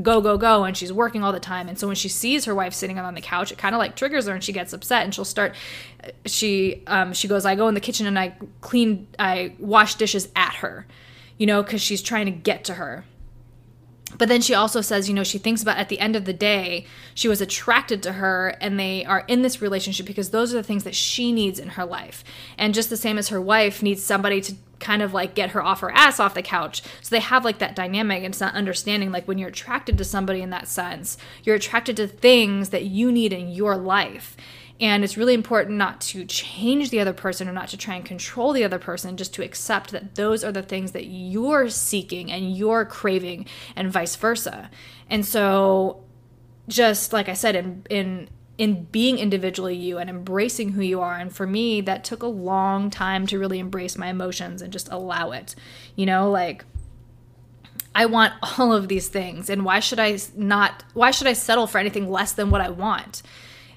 go 0.02 0.20
go 0.20 0.38
go 0.38 0.64
and 0.64 0.76
she's 0.76 0.92
working 0.92 1.22
all 1.22 1.32
the 1.32 1.40
time 1.40 1.68
and 1.68 1.78
so 1.78 1.86
when 1.86 1.96
she 1.96 2.08
sees 2.08 2.44
her 2.44 2.54
wife 2.54 2.72
sitting 2.72 2.98
on 2.98 3.14
the 3.14 3.20
couch 3.20 3.50
it 3.50 3.58
kind 3.58 3.74
of 3.74 3.78
like 3.78 3.96
triggers 3.96 4.26
her 4.26 4.32
and 4.32 4.44
she 4.44 4.52
gets 4.52 4.72
upset 4.72 5.02
and 5.02 5.14
she'll 5.14 5.24
start 5.24 5.54
she 6.26 6.82
um 6.86 7.12
she 7.12 7.26
goes 7.26 7.44
i 7.44 7.54
go 7.54 7.66
in 7.66 7.74
the 7.74 7.80
kitchen 7.80 8.06
and 8.06 8.18
i 8.18 8.32
clean 8.60 9.06
i 9.18 9.52
wash 9.58 9.96
dishes 9.96 10.28
at 10.36 10.54
her 10.54 10.86
you 11.38 11.46
know 11.46 11.62
because 11.62 11.82
she's 11.82 12.02
trying 12.02 12.26
to 12.26 12.32
get 12.32 12.64
to 12.64 12.74
her 12.74 13.04
but 14.18 14.28
then 14.28 14.40
she 14.40 14.54
also 14.54 14.80
says, 14.80 15.08
you 15.08 15.14
know, 15.14 15.24
she 15.24 15.38
thinks 15.38 15.62
about 15.62 15.78
at 15.78 15.88
the 15.88 15.98
end 15.98 16.16
of 16.16 16.24
the 16.24 16.32
day, 16.32 16.86
she 17.14 17.28
was 17.28 17.40
attracted 17.40 18.02
to 18.04 18.12
her 18.12 18.54
and 18.60 18.78
they 18.78 19.04
are 19.04 19.24
in 19.26 19.42
this 19.42 19.60
relationship 19.60 20.06
because 20.06 20.30
those 20.30 20.54
are 20.54 20.58
the 20.58 20.62
things 20.62 20.84
that 20.84 20.94
she 20.94 21.32
needs 21.32 21.58
in 21.58 21.70
her 21.70 21.84
life. 21.84 22.22
And 22.56 22.74
just 22.74 22.90
the 22.90 22.96
same 22.96 23.18
as 23.18 23.28
her 23.28 23.40
wife 23.40 23.82
needs 23.82 24.04
somebody 24.04 24.40
to 24.42 24.54
kind 24.84 25.02
of 25.02 25.14
like 25.14 25.34
get 25.34 25.50
her 25.50 25.62
off 25.62 25.80
her 25.80 25.90
ass 25.90 26.20
off 26.20 26.34
the 26.34 26.42
couch. 26.42 26.82
So 27.00 27.14
they 27.14 27.20
have 27.20 27.44
like 27.44 27.58
that 27.58 27.74
dynamic 27.74 28.18
and 28.18 28.32
it's 28.32 28.40
not 28.40 28.54
understanding 28.54 29.10
like 29.10 29.26
when 29.26 29.38
you're 29.38 29.48
attracted 29.48 29.98
to 29.98 30.04
somebody 30.04 30.42
in 30.42 30.50
that 30.50 30.68
sense, 30.68 31.16
you're 31.42 31.56
attracted 31.56 31.96
to 31.96 32.06
things 32.06 32.68
that 32.68 32.84
you 32.84 33.10
need 33.10 33.32
in 33.32 33.48
your 33.48 33.76
life. 33.76 34.36
And 34.80 35.04
it's 35.04 35.16
really 35.16 35.34
important 35.34 35.78
not 35.78 36.00
to 36.02 36.24
change 36.24 36.90
the 36.90 37.00
other 37.00 37.12
person 37.12 37.48
or 37.48 37.52
not 37.52 37.68
to 37.68 37.76
try 37.76 37.94
and 37.94 38.04
control 38.04 38.52
the 38.52 38.64
other 38.64 38.78
person, 38.78 39.16
just 39.16 39.32
to 39.34 39.44
accept 39.44 39.92
that 39.92 40.16
those 40.16 40.42
are 40.42 40.52
the 40.52 40.62
things 40.62 40.92
that 40.92 41.06
you're 41.06 41.68
seeking 41.68 42.30
and 42.30 42.56
you're 42.56 42.84
craving, 42.84 43.46
and 43.76 43.92
vice 43.92 44.16
versa. 44.16 44.70
And 45.08 45.24
so, 45.24 46.02
just 46.66 47.12
like 47.12 47.28
I 47.28 47.34
said, 47.34 47.54
in, 47.54 47.86
in 47.88 48.28
in 48.56 48.84
being 48.84 49.18
individually 49.18 49.76
you 49.76 49.98
and 49.98 50.08
embracing 50.08 50.72
who 50.72 50.82
you 50.82 51.00
are. 51.00 51.16
And 51.16 51.34
for 51.34 51.46
me, 51.46 51.80
that 51.82 52.04
took 52.04 52.22
a 52.22 52.28
long 52.28 52.88
time 52.90 53.26
to 53.26 53.38
really 53.38 53.58
embrace 53.58 53.98
my 53.98 54.08
emotions 54.08 54.62
and 54.62 54.72
just 54.72 54.88
allow 54.90 55.32
it. 55.32 55.54
You 55.96 56.06
know, 56.06 56.30
like 56.30 56.64
I 57.94 58.06
want 58.06 58.34
all 58.58 58.72
of 58.72 58.88
these 58.88 59.08
things. 59.08 59.50
And 59.50 59.64
why 59.64 59.80
should 59.80 59.98
I 59.98 60.18
not, 60.36 60.84
why 60.94 61.10
should 61.10 61.26
I 61.26 61.32
settle 61.32 61.66
for 61.66 61.78
anything 61.78 62.10
less 62.10 62.32
than 62.32 62.50
what 62.50 62.60
I 62.60 62.70
want? 62.70 63.22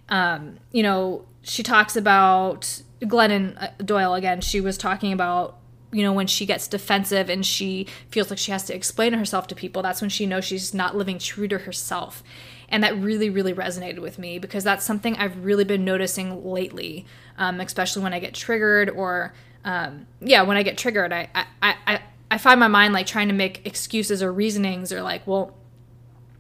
um, 0.10 0.58
you 0.72 0.84
know, 0.84 1.26
she 1.42 1.63
talks 1.63 1.96
about 1.96 2.82
Glennon 3.02 3.62
uh, 3.62 3.70
Doyle 3.84 4.13
again. 4.13 4.42
She 4.42 4.62
was 4.62 4.78
talking 4.78 5.12
about 5.12 5.58
you 5.97 6.03
know 6.03 6.13
when 6.13 6.27
she 6.27 6.45
gets 6.45 6.67
defensive 6.67 7.29
and 7.29 7.45
she 7.45 7.88
feels 8.10 8.29
like 8.29 8.39
she 8.39 8.51
has 8.51 8.63
to 8.65 8.75
explain 8.75 9.13
herself 9.13 9.47
to 9.47 9.55
people 9.55 9.81
that's 9.81 10.01
when 10.01 10.10
she 10.10 10.25
knows 10.25 10.45
she's 10.45 10.73
not 10.73 10.95
living 10.95 11.19
true 11.19 11.47
to 11.47 11.57
herself. 11.60 12.23
And 12.69 12.83
that 12.83 12.97
really 12.97 13.29
really 13.29 13.53
resonated 13.53 13.99
with 13.99 14.19
me 14.19 14.39
because 14.39 14.63
that's 14.65 14.83
something 14.83 15.15
i've 15.15 15.45
really 15.45 15.63
been 15.63 15.86
noticing 15.86 16.43
lately 16.45 17.05
um, 17.38 17.62
especially 17.62 18.03
when 18.03 18.13
i 18.13 18.19
get 18.19 18.33
triggered 18.33 18.89
or 18.89 19.33
um, 19.63 20.05
yeah 20.19 20.41
when 20.41 20.57
i 20.57 20.63
get 20.63 20.77
triggered 20.77 21.13
I, 21.13 21.29
I 21.33 21.45
i 21.88 22.01
i 22.29 22.38
find 22.38 22.60
my 22.60 22.67
mind 22.67 22.93
like 22.93 23.07
trying 23.07 23.29
to 23.29 23.33
make 23.33 23.65
excuses 23.65 24.21
or 24.21 24.33
reasonings 24.33 24.91
or 24.91 25.01
like 25.01 25.25
well 25.25 25.55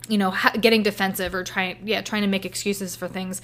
you 0.07 0.17
know 0.17 0.33
getting 0.59 0.83
defensive 0.83 1.33
or 1.33 1.43
trying 1.43 1.77
yeah 1.85 2.01
trying 2.01 2.21
to 2.21 2.27
make 2.27 2.45
excuses 2.45 2.95
for 2.95 3.07
things. 3.07 3.41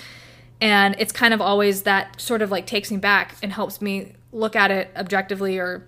And 0.61 0.95
it's 0.97 1.11
kind 1.11 1.33
of 1.33 1.41
always 1.41 1.83
that 1.83 2.21
sort 2.21 2.41
of 2.41 2.49
like 2.49 2.65
takes 2.65 2.89
me 2.89 2.97
back 2.97 3.35
and 3.43 3.51
helps 3.51 3.81
me 3.81 4.13
look 4.31 4.55
at 4.55 4.71
it 4.71 4.91
objectively 4.95 5.57
or 5.57 5.85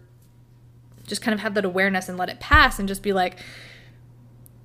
just 1.07 1.21
kind 1.21 1.33
of 1.33 1.39
have 1.41 1.53
that 1.53 1.65
awareness 1.65 2.09
and 2.09 2.17
let 2.17 2.29
it 2.29 2.39
pass 2.39 2.79
and 2.79 2.87
just 2.87 3.03
be 3.03 3.13
like 3.13 3.37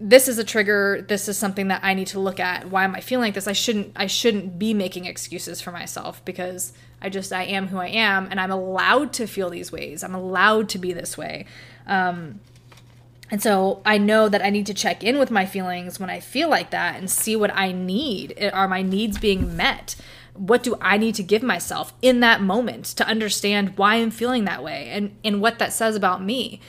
this 0.03 0.29
is 0.29 0.39
a 0.39 0.45
trigger 0.45 1.05
this 1.09 1.29
is 1.29 1.37
something 1.37 1.69
that 1.69 1.81
i 1.85 1.93
need 1.93 2.07
to 2.07 2.19
look 2.19 2.41
at 2.41 2.71
why 2.71 2.85
am 2.85 2.95
i 2.95 3.01
feeling 3.01 3.29
like 3.29 3.35
this 3.35 3.47
i 3.47 3.53
shouldn't 3.53 3.93
i 3.97 4.07
shouldn't 4.07 4.59
be 4.59 4.73
making 4.73 5.05
excuses 5.05 5.61
for 5.61 5.73
myself 5.73 6.25
because 6.25 6.73
i 7.03 7.09
just 7.09 7.33
i 7.33 7.43
am 7.43 7.69
who 7.69 7.77
i 7.77 7.89
am 7.89 8.27
and 8.31 8.41
i'm 8.41 8.51
allowed 8.51 9.13
to 9.13 9.27
feel 9.27 9.51
these 9.51 9.71
ways 9.71 10.03
i'm 10.03 10.15
allowed 10.15 10.69
to 10.69 10.79
be 10.79 10.93
this 10.93 11.19
way 11.19 11.45
um, 11.87 12.41
and 13.31 13.41
so 13.41 13.81
I 13.85 13.99
know 13.99 14.29
that 14.29 14.43
I 14.43 14.51
need 14.51 14.67
to 14.67 14.75
check 14.75 15.05
in 15.05 15.19
with 15.19 15.31
my 15.31 15.47
feelings 15.47 16.01
when 16.01 16.11
I 16.11 16.21
feel 16.21 16.49
like 16.49 16.71
that 16.71 16.97
and 16.97 17.09
see 17.09 17.37
what 17.37 17.55
I 17.55 17.71
need. 17.71 18.51
Are 18.53 18.67
my 18.67 18.83
needs 18.83 19.19
being 19.19 19.57
met? 19.57 19.95
What 20.35 20.63
do 20.63 20.77
I 20.81 20.97
need 20.97 21.15
to 21.17 21.23
give 21.23 21.43
myself 21.43 21.93
in 22.03 22.21
that 22.21 22.41
moment 22.41 22.87
to 22.87 23.07
understand 23.07 23.77
why 23.77 23.97
I'm 23.97 24.11
feeling 24.11 24.45
that 24.45 24.63
way 24.63 24.89
and, 24.91 25.17
and 25.25 25.41
what 25.41 25.59
that 25.59 25.73
says 25.73 25.97
about 25.97 26.23
me? 26.23 26.61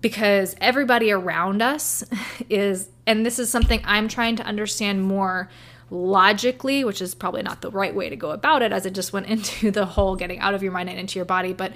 Because 0.00 0.54
everybody 0.60 1.10
around 1.10 1.62
us 1.62 2.04
is, 2.48 2.90
and 3.06 3.26
this 3.26 3.38
is 3.38 3.50
something 3.50 3.80
I'm 3.84 4.08
trying 4.08 4.36
to 4.36 4.44
understand 4.44 5.02
more 5.02 5.48
logically, 5.90 6.84
which 6.84 7.00
is 7.00 7.14
probably 7.14 7.42
not 7.42 7.62
the 7.62 7.70
right 7.70 7.94
way 7.94 8.08
to 8.08 8.16
go 8.16 8.30
about 8.30 8.62
it, 8.62 8.72
as 8.72 8.86
it 8.86 8.94
just 8.94 9.12
went 9.12 9.26
into 9.28 9.70
the 9.70 9.86
whole 9.86 10.16
getting 10.16 10.38
out 10.38 10.54
of 10.54 10.62
your 10.62 10.72
mind 10.72 10.88
and 10.88 10.98
into 10.98 11.18
your 11.18 11.26
body. 11.26 11.52
But 11.52 11.72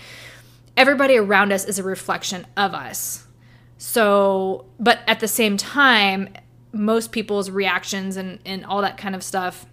everybody 0.76 1.16
around 1.16 1.52
us 1.52 1.64
is 1.64 1.78
a 1.78 1.82
reflection 1.82 2.46
of 2.56 2.74
us 2.74 3.26
so, 3.84 4.66
but 4.78 5.00
at 5.08 5.18
the 5.18 5.26
same 5.26 5.56
time, 5.56 6.28
most 6.70 7.10
people's 7.10 7.50
reactions 7.50 8.16
and, 8.16 8.38
and 8.46 8.64
all 8.64 8.80
that 8.82 8.96
kind 8.96 9.16
of 9.16 9.24
stuff 9.24 9.66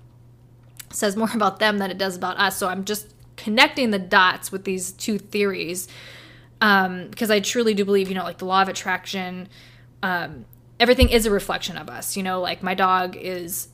says 0.92 1.16
more 1.16 1.32
about 1.34 1.60
them 1.60 1.78
than 1.78 1.92
it 1.92 1.98
does 1.98 2.16
about 2.16 2.38
us. 2.38 2.58
So 2.58 2.68
I'm 2.68 2.86
just 2.86 3.14
connecting 3.36 3.92
the 3.92 4.00
dots 4.00 4.52
with 4.52 4.66
these 4.66 4.92
two 4.92 5.18
theories 5.18 5.88
because 6.60 7.30
um, 7.30 7.32
I 7.32 7.40
truly 7.40 7.74
do 7.74 7.86
believe, 7.86 8.10
you 8.10 8.16
know, 8.16 8.24
like 8.24 8.38
the 8.38 8.46
law 8.46 8.62
of 8.62 8.68
attraction, 8.68 9.48
um, 10.04 10.46
everything 10.80 11.10
is 11.10 11.26
a 11.26 11.32
reflection 11.32 11.78
of 11.78 11.90
us. 11.90 12.18
You 12.18 12.24
know, 12.24 12.42
like 12.42 12.62
my 12.62 12.74
dog 12.74 13.16
is 13.16 13.70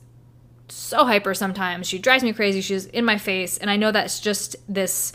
so 0.68 1.04
hyper 1.04 1.34
sometimes. 1.34 1.86
She 1.88 1.98
drives 1.98 2.22
me 2.22 2.32
crazy. 2.32 2.60
She's 2.60 2.86
in 2.86 3.04
my 3.04 3.18
face. 3.18 3.58
And 3.58 3.70
I 3.70 3.76
know 3.76 3.90
that's 3.90 4.20
just 4.20 4.56
this 4.72 5.12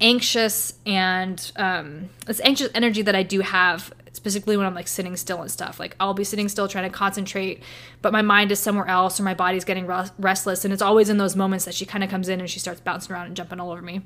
anxious 0.00 0.74
and 0.86 1.52
um, 1.56 2.08
this 2.26 2.40
anxious 2.40 2.70
energy 2.74 3.02
that 3.02 3.14
I 3.14 3.22
do 3.22 3.40
have 3.40 3.92
specifically 4.12 4.56
when 4.56 4.66
I'm 4.66 4.74
like 4.74 4.88
sitting 4.88 5.16
still 5.16 5.40
and 5.40 5.50
stuff. 5.50 5.80
Like 5.80 5.96
I'll 6.00 6.14
be 6.14 6.24
sitting 6.24 6.48
still 6.48 6.68
trying 6.68 6.90
to 6.90 6.94
concentrate, 6.94 7.62
but 8.02 8.12
my 8.12 8.22
mind 8.22 8.52
is 8.52 8.58
somewhere 8.58 8.86
else 8.86 9.18
or 9.18 9.22
my 9.22 9.34
body's 9.34 9.64
getting 9.64 9.86
restless. 9.86 10.64
And 10.64 10.72
it's 10.72 10.82
always 10.82 11.08
in 11.08 11.18
those 11.18 11.36
moments 11.36 11.64
that 11.64 11.74
she 11.74 11.86
kind 11.86 12.04
of 12.04 12.10
comes 12.10 12.28
in 12.28 12.40
and 12.40 12.50
she 12.50 12.58
starts 12.58 12.80
bouncing 12.80 13.14
around 13.14 13.26
and 13.26 13.36
jumping 13.36 13.60
all 13.60 13.70
over 13.70 13.82
me. 13.82 14.02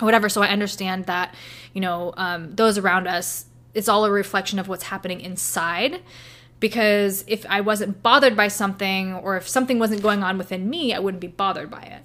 Whatever. 0.00 0.28
So 0.28 0.42
I 0.42 0.48
understand 0.48 1.06
that, 1.06 1.34
you 1.72 1.80
know, 1.80 2.12
um, 2.16 2.54
those 2.54 2.78
around 2.78 3.06
us, 3.06 3.46
it's 3.74 3.88
all 3.88 4.04
a 4.04 4.10
reflection 4.10 4.58
of 4.58 4.68
what's 4.68 4.84
happening 4.84 5.20
inside. 5.20 6.02
Because 6.60 7.24
if 7.26 7.44
I 7.48 7.60
wasn't 7.60 8.02
bothered 8.02 8.36
by 8.36 8.46
something 8.46 9.14
or 9.14 9.36
if 9.36 9.48
something 9.48 9.80
wasn't 9.80 10.02
going 10.02 10.22
on 10.22 10.38
within 10.38 10.70
me, 10.70 10.94
I 10.94 11.00
wouldn't 11.00 11.20
be 11.20 11.26
bothered 11.26 11.70
by 11.70 11.82
it. 11.82 12.02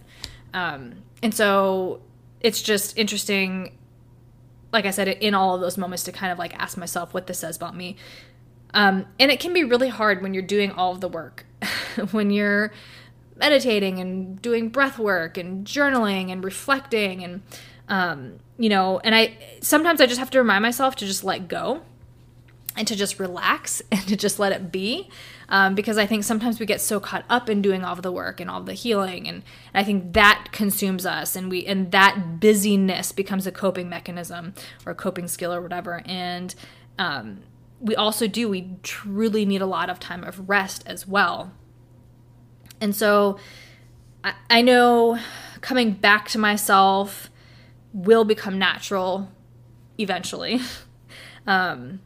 Um, 0.55 1.03
and 1.21 1.33
so 1.33 2.01
it's 2.41 2.61
just 2.61 2.97
interesting 2.97 3.77
like 4.73 4.85
I 4.85 4.91
said, 4.91 5.07
in 5.07 5.33
all 5.33 5.55
of 5.55 5.61
those 5.61 5.77
moments 5.77 6.03
to 6.03 6.11
kind 6.11 6.31
of 6.31 6.37
like 6.37 6.53
ask 6.59 6.77
myself 6.77 7.13
what 7.13 7.27
this 7.27 7.39
says 7.39 7.55
about 7.55 7.75
me. 7.75 7.95
Um, 8.73 9.05
and 9.19 9.31
it 9.31 9.39
can 9.39 9.53
be 9.53 9.63
really 9.63 9.87
hard 9.87 10.21
when 10.21 10.33
you're 10.33 10.43
doing 10.43 10.71
all 10.71 10.91
of 10.91 11.01
the 11.01 11.07
work, 11.07 11.45
when 12.11 12.31
you're 12.31 12.71
meditating 13.37 13.99
and 13.99 14.41
doing 14.41 14.69
breath 14.69 14.99
work 14.99 15.37
and 15.37 15.65
journaling 15.65 16.31
and 16.31 16.43
reflecting 16.43 17.23
and 17.23 17.41
um, 17.87 18.39
you 18.57 18.67
know 18.67 18.99
and 19.03 19.13
i 19.13 19.37
sometimes 19.61 20.01
i 20.01 20.05
just 20.05 20.19
have 20.19 20.31
to 20.31 20.39
remind 20.39 20.63
myself 20.63 20.95
to 20.95 21.05
just 21.05 21.23
let 21.23 21.47
go 21.47 21.81
and 22.75 22.87
to 22.87 22.95
just 22.95 23.19
relax 23.19 23.81
and 23.91 24.01
to 24.07 24.15
just 24.17 24.39
let 24.39 24.51
it 24.51 24.71
be 24.71 25.09
um, 25.49 25.75
because 25.75 25.97
I 25.97 26.05
think 26.05 26.23
sometimes 26.23 26.59
we 26.59 26.65
get 26.65 26.81
so 26.81 26.99
caught 26.99 27.23
up 27.29 27.49
in 27.49 27.61
doing 27.61 27.83
all 27.83 27.93
of 27.93 28.01
the 28.01 28.11
work 28.11 28.39
and 28.39 28.49
all 28.49 28.61
the 28.61 28.73
healing, 28.73 29.27
and, 29.27 29.43
and 29.73 29.81
I 29.81 29.83
think 29.83 30.13
that 30.13 30.49
consumes 30.51 31.05
us, 31.05 31.35
and 31.35 31.49
we 31.49 31.65
and 31.65 31.91
that 31.91 32.39
busyness 32.39 33.11
becomes 33.11 33.47
a 33.47 33.51
coping 33.51 33.89
mechanism 33.89 34.53
or 34.85 34.91
a 34.91 34.95
coping 34.95 35.27
skill 35.27 35.53
or 35.53 35.61
whatever, 35.61 36.01
and 36.05 36.53
um, 36.99 37.43
we 37.79 37.95
also 37.95 38.27
do 38.27 38.49
we 38.49 38.77
truly 38.83 39.45
need 39.45 39.61
a 39.61 39.65
lot 39.67 39.89
of 39.89 39.99
time 39.99 40.23
of 40.23 40.49
rest 40.49 40.83
as 40.85 41.07
well, 41.07 41.51
and 42.81 42.95
so 42.95 43.37
I, 44.23 44.33
I 44.49 44.61
know 44.61 45.19
coming 45.61 45.91
back 45.91 46.27
to 46.29 46.37
myself 46.37 47.29
will 47.93 48.25
become 48.25 48.59
natural 48.59 49.31
eventually. 49.97 50.59
um, 51.47 52.01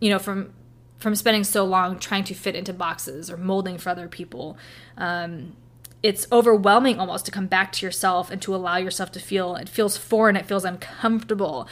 you 0.00 0.10
know, 0.10 0.18
from 0.18 0.52
from 0.98 1.14
spending 1.14 1.44
so 1.44 1.64
long 1.64 1.98
trying 1.98 2.24
to 2.24 2.34
fit 2.34 2.54
into 2.54 2.72
boxes 2.72 3.30
or 3.30 3.36
molding 3.36 3.78
for 3.78 3.90
other 3.90 4.08
people. 4.08 4.56
Um, 4.96 5.54
it's 6.02 6.26
overwhelming 6.30 6.98
almost 6.98 7.26
to 7.26 7.32
come 7.32 7.46
back 7.46 7.72
to 7.72 7.86
yourself 7.86 8.30
and 8.30 8.40
to 8.42 8.54
allow 8.54 8.76
yourself 8.76 9.10
to 9.12 9.20
feel 9.20 9.56
it 9.56 9.68
feels 9.68 9.96
foreign, 9.96 10.36
it 10.36 10.46
feels 10.46 10.64
uncomfortable. 10.64 11.68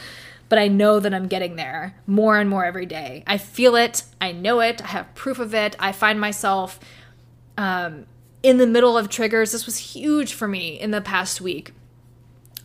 But 0.49 0.59
I 0.59 0.69
know 0.69 1.01
that 1.01 1.15
I'm 1.15 1.27
getting 1.27 1.57
there 1.57 1.95
more 2.07 2.39
and 2.39 2.51
more 2.51 2.65
every 2.65 2.87
day. 2.87 3.25
I 3.27 3.39
feel 3.39 3.77
it, 3.77 4.05
I 4.21 4.33
know 4.33 4.61
it, 4.61 4.83
I 4.83 4.89
have 4.89 5.15
proof 5.15 5.39
of 5.39 5.55
it. 5.55 5.75
I 5.79 5.93
find 5.93 6.21
myself 6.21 6.79
um, 7.57 8.07
in 8.43 8.59
the 8.59 8.67
middle 8.67 8.99
of 8.99 9.09
triggers. 9.09 9.53
This 9.53 9.67
was 9.67 9.79
huge 9.79 10.35
for 10.35 10.47
me 10.47 10.79
in 10.79 10.91
the 10.91 11.01
past 11.01 11.41
week 11.41 11.73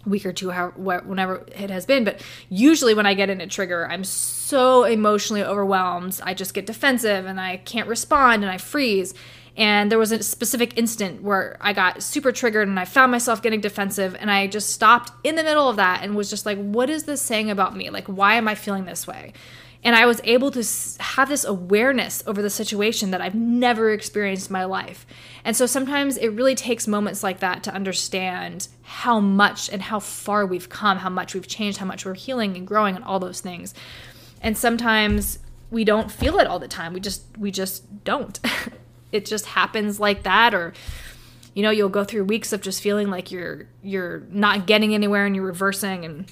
week 0.09 0.25
or 0.25 0.33
two, 0.33 0.49
how, 0.49 0.69
whenever 0.71 1.45
it 1.47 1.69
has 1.69 1.85
been. 1.85 2.03
But 2.03 2.21
usually, 2.49 2.93
when 2.93 3.05
I 3.05 3.13
get 3.13 3.29
in 3.29 3.39
a 3.41 3.47
trigger, 3.47 3.87
I'm 3.87 4.03
so 4.03 4.83
emotionally 4.83 5.43
overwhelmed. 5.43 6.19
I 6.23 6.33
just 6.33 6.53
get 6.53 6.65
defensive 6.65 7.25
and 7.25 7.39
I 7.39 7.57
can't 7.57 7.87
respond 7.87 8.43
and 8.43 8.51
I 8.51 8.57
freeze. 8.57 9.13
And 9.55 9.91
there 9.91 9.99
was 9.99 10.11
a 10.11 10.23
specific 10.23 10.77
instant 10.77 11.21
where 11.21 11.57
I 11.59 11.73
got 11.73 12.01
super 12.01 12.31
triggered 12.31 12.67
and 12.67 12.79
I 12.79 12.85
found 12.85 13.11
myself 13.11 13.41
getting 13.41 13.59
defensive. 13.59 14.15
And 14.17 14.31
I 14.31 14.47
just 14.47 14.71
stopped 14.71 15.11
in 15.23 15.35
the 15.35 15.43
middle 15.43 15.67
of 15.67 15.75
that 15.75 16.01
and 16.01 16.15
was 16.15 16.29
just 16.29 16.45
like, 16.45 16.57
what 16.57 16.89
is 16.89 17.03
this 17.03 17.21
saying 17.21 17.49
about 17.49 17.75
me? 17.75 17.89
Like, 17.89 18.07
why 18.07 18.35
am 18.35 18.47
I 18.47 18.55
feeling 18.55 18.85
this 18.85 19.05
way? 19.05 19.33
And 19.83 19.95
I 19.95 20.05
was 20.05 20.19
able 20.25 20.51
to 20.51 20.63
have 20.99 21.29
this 21.29 21.45
awareness 21.45 22.21
over 22.27 22.41
the 22.41 22.49
situation 22.49 23.11
that 23.11 23.21
I've 23.21 23.35
never 23.35 23.91
experienced 23.91 24.49
in 24.49 24.53
my 24.53 24.65
life. 24.65 25.05
And 25.45 25.55
so 25.55 25.65
sometimes 25.65 26.17
it 26.17 26.29
really 26.29 26.55
takes 26.55 26.85
moments 26.85 27.23
like 27.23 27.39
that 27.39 27.63
to 27.63 27.73
understand 27.73 28.67
how 28.81 29.21
much 29.21 29.69
and 29.69 29.81
how 29.81 29.99
far 29.99 30.45
we've 30.45 30.67
come, 30.67 30.97
how 30.97 31.09
much 31.09 31.33
we've 31.33 31.47
changed, 31.47 31.77
how 31.77 31.85
much 31.85 32.05
we're 32.05 32.13
healing 32.13 32.57
and 32.57 32.67
growing 32.67 32.95
and 32.95 33.05
all 33.05 33.19
those 33.19 33.39
things. 33.39 33.73
And 34.41 34.57
sometimes 34.57 35.39
we 35.71 35.85
don't 35.85 36.11
feel 36.11 36.39
it 36.39 36.47
all 36.47 36.59
the 36.59 36.67
time. 36.67 36.91
We 36.93 36.99
just 36.99 37.23
we 37.37 37.51
just 37.51 38.03
don't. 38.03 38.37
it 39.11 39.25
just 39.25 39.45
happens 39.45 39.99
like 39.99 40.23
that 40.23 40.53
or 40.53 40.73
you 41.55 41.63
know, 41.63 41.71
you'll 41.71 41.89
go 41.89 42.03
through 42.03 42.25
weeks 42.25 42.53
of 42.53 42.61
just 42.61 42.81
feeling 42.81 43.09
like 43.09 43.31
you're 43.31 43.67
you're 43.81 44.23
not 44.29 44.67
getting 44.67 44.93
anywhere 44.93 45.25
and 45.25 45.35
you're 45.35 45.45
reversing 45.45 46.03
and 46.03 46.25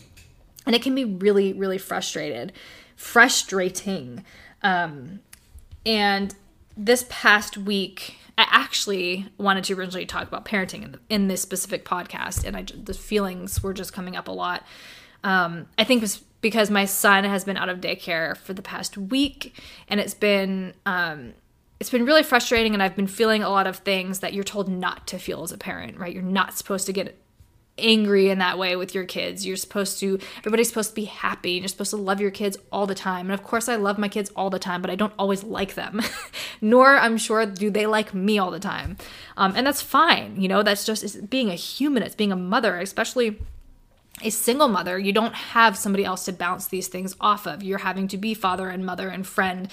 and 0.65 0.75
it 0.75 0.81
can 0.81 0.93
be 0.95 1.05
really 1.05 1.53
really 1.53 1.77
frustrated 1.77 2.51
frustrating. 2.97 4.25
Um, 4.61 5.21
and 5.85 6.35
this 6.75 7.05
past 7.09 7.57
week, 7.57 8.17
I 8.37 8.45
actually 8.49 9.27
wanted 9.37 9.63
to 9.65 9.73
originally 9.75 10.05
talk 10.05 10.27
about 10.27 10.43
parenting 10.43 10.83
in, 10.83 10.91
the, 10.91 10.99
in 11.09 11.27
this 11.27 11.41
specific 11.41 11.85
podcast, 11.85 12.43
and 12.43 12.57
I, 12.57 12.63
the 12.63 12.93
feelings 12.93 13.63
were 13.63 13.73
just 13.73 13.93
coming 13.93 14.17
up 14.17 14.27
a 14.27 14.31
lot. 14.31 14.65
Um, 15.23 15.67
I 15.77 15.85
think 15.85 15.99
it 15.99 16.03
was 16.03 16.17
because 16.41 16.69
my 16.69 16.85
son 16.85 17.23
has 17.23 17.43
been 17.43 17.57
out 17.57 17.69
of 17.69 17.79
daycare 17.79 18.35
for 18.35 18.53
the 18.53 18.61
past 18.61 18.97
week, 18.97 19.59
and 19.87 19.99
it's 19.99 20.13
been 20.13 20.73
um, 20.85 21.33
it's 21.79 21.89
been 21.89 22.05
really 22.05 22.23
frustrating, 22.23 22.73
and 22.73 22.83
I've 22.83 22.95
been 22.95 23.07
feeling 23.07 23.41
a 23.41 23.49
lot 23.49 23.65
of 23.65 23.77
things 23.77 24.19
that 24.19 24.33
you're 24.33 24.43
told 24.43 24.67
not 24.67 25.07
to 25.07 25.17
feel 25.17 25.43
as 25.43 25.51
a 25.51 25.57
parent. 25.57 25.97
Right? 25.97 26.13
You're 26.13 26.21
not 26.21 26.55
supposed 26.55 26.85
to 26.87 26.93
get 26.93 27.19
angry 27.77 28.29
in 28.29 28.39
that 28.39 28.57
way 28.57 28.75
with 28.75 28.93
your 28.95 29.05
kids. 29.05 29.45
You're 29.45 29.57
supposed 29.57 29.99
to, 29.99 30.19
everybody's 30.39 30.69
supposed 30.69 30.89
to 30.89 30.95
be 30.95 31.05
happy. 31.05 31.51
You're 31.53 31.67
supposed 31.67 31.91
to 31.91 31.97
love 31.97 32.19
your 32.19 32.31
kids 32.31 32.57
all 32.71 32.87
the 32.87 32.95
time. 32.95 33.27
And 33.27 33.33
of 33.33 33.43
course, 33.43 33.69
I 33.69 33.75
love 33.75 33.97
my 33.97 34.07
kids 34.07 34.31
all 34.35 34.49
the 34.49 34.59
time, 34.59 34.81
but 34.81 34.91
I 34.91 34.95
don't 34.95 35.13
always 35.17 35.43
like 35.43 35.75
them. 35.75 36.01
Nor, 36.61 36.97
I'm 36.97 37.17
sure, 37.17 37.45
do 37.45 37.69
they 37.69 37.85
like 37.85 38.13
me 38.13 38.39
all 38.39 38.51
the 38.51 38.59
time. 38.59 38.97
Um, 39.35 39.53
and 39.55 39.65
that's 39.65 39.81
fine. 39.81 40.41
You 40.41 40.47
know, 40.47 40.63
that's 40.63 40.85
just 40.85 41.29
being 41.29 41.49
a 41.49 41.55
human, 41.55 42.03
it's 42.03 42.15
being 42.15 42.31
a 42.31 42.37
mother, 42.37 42.77
especially 42.79 43.37
a 44.23 44.29
single 44.29 44.67
mother, 44.67 44.97
you 44.97 45.13
don't 45.13 45.35
have 45.35 45.77
somebody 45.77 46.03
else 46.03 46.25
to 46.25 46.33
bounce 46.33 46.67
these 46.67 46.87
things 46.87 47.15
off 47.21 47.45
of. 47.45 47.61
You're 47.61 47.77
having 47.79 48.07
to 48.09 48.17
be 48.17 48.33
father 48.33 48.69
and 48.69 48.85
mother 48.85 49.09
and 49.09 49.25
friend 49.25 49.69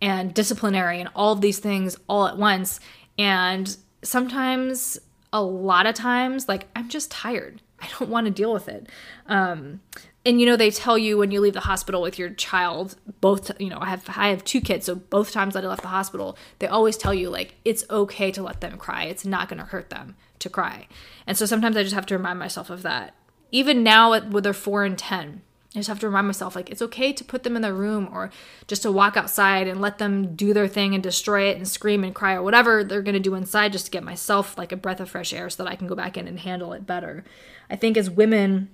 and 0.00 0.34
disciplinary 0.34 1.00
and 1.00 1.08
all 1.14 1.32
of 1.32 1.40
these 1.40 1.58
things 1.58 1.96
all 2.06 2.26
at 2.26 2.36
once. 2.36 2.80
And 3.18 3.76
sometimes 4.02 4.98
a 5.32 5.42
lot 5.42 5.86
of 5.86 5.94
times 5.94 6.48
like 6.48 6.68
i'm 6.76 6.88
just 6.88 7.10
tired. 7.10 7.62
I 7.80 7.88
don't 7.98 8.10
want 8.10 8.26
to 8.26 8.32
deal 8.32 8.52
with 8.52 8.68
it. 8.68 8.88
Um, 9.26 9.80
and 10.26 10.40
you 10.40 10.46
know 10.46 10.56
they 10.56 10.70
tell 10.70 10.98
you 10.98 11.16
when 11.16 11.30
you 11.30 11.40
leave 11.40 11.54
the 11.54 11.60
hospital 11.60 12.02
with 12.02 12.18
your 12.18 12.30
child 12.30 12.96
both 13.20 13.50
you 13.60 13.70
know 13.70 13.78
i 13.80 13.86
have 13.86 14.04
i 14.16 14.28
have 14.28 14.44
two 14.44 14.60
kids 14.60 14.86
so 14.86 14.94
both 14.94 15.32
times 15.32 15.54
that 15.54 15.64
i 15.64 15.68
left 15.68 15.82
the 15.82 15.88
hospital 15.88 16.36
they 16.58 16.66
always 16.66 16.96
tell 16.96 17.14
you 17.14 17.30
like 17.30 17.54
it's 17.64 17.84
okay 17.88 18.30
to 18.32 18.42
let 18.42 18.60
them 18.60 18.76
cry. 18.76 19.04
It's 19.04 19.24
not 19.24 19.48
going 19.48 19.58
to 19.58 19.64
hurt 19.64 19.90
them 19.90 20.16
to 20.40 20.50
cry. 20.50 20.86
And 21.26 21.36
so 21.36 21.46
sometimes 21.46 21.76
i 21.76 21.82
just 21.82 21.94
have 21.94 22.06
to 22.06 22.16
remind 22.16 22.38
myself 22.38 22.70
of 22.70 22.82
that. 22.82 23.14
Even 23.50 23.82
now 23.82 24.10
with 24.28 24.44
their 24.44 24.52
4 24.52 24.84
and 24.84 24.98
10 24.98 25.42
I 25.74 25.80
just 25.80 25.88
have 25.88 26.00
to 26.00 26.06
remind 26.06 26.26
myself 26.26 26.56
like 26.56 26.70
it's 26.70 26.80
okay 26.80 27.12
to 27.12 27.24
put 27.24 27.42
them 27.42 27.54
in 27.54 27.60
their 27.60 27.74
room 27.74 28.08
or 28.10 28.30
just 28.66 28.82
to 28.82 28.92
walk 28.92 29.18
outside 29.18 29.68
and 29.68 29.82
let 29.82 29.98
them 29.98 30.34
do 30.34 30.54
their 30.54 30.66
thing 30.66 30.94
and 30.94 31.02
destroy 31.02 31.50
it 31.50 31.58
and 31.58 31.68
scream 31.68 32.04
and 32.04 32.14
cry 32.14 32.34
or 32.34 32.42
whatever 32.42 32.82
they're 32.82 33.02
going 33.02 33.14
to 33.14 33.20
do 33.20 33.34
inside 33.34 33.72
just 33.72 33.84
to 33.84 33.90
get 33.90 34.02
myself 34.02 34.56
like 34.56 34.72
a 34.72 34.76
breath 34.76 34.98
of 34.98 35.10
fresh 35.10 35.32
air 35.34 35.50
so 35.50 35.62
that 35.62 35.70
I 35.70 35.76
can 35.76 35.86
go 35.86 35.94
back 35.94 36.16
in 36.16 36.26
and 36.26 36.40
handle 36.40 36.72
it 36.72 36.86
better. 36.86 37.22
I 37.68 37.76
think 37.76 37.98
as 37.98 38.08
women 38.08 38.70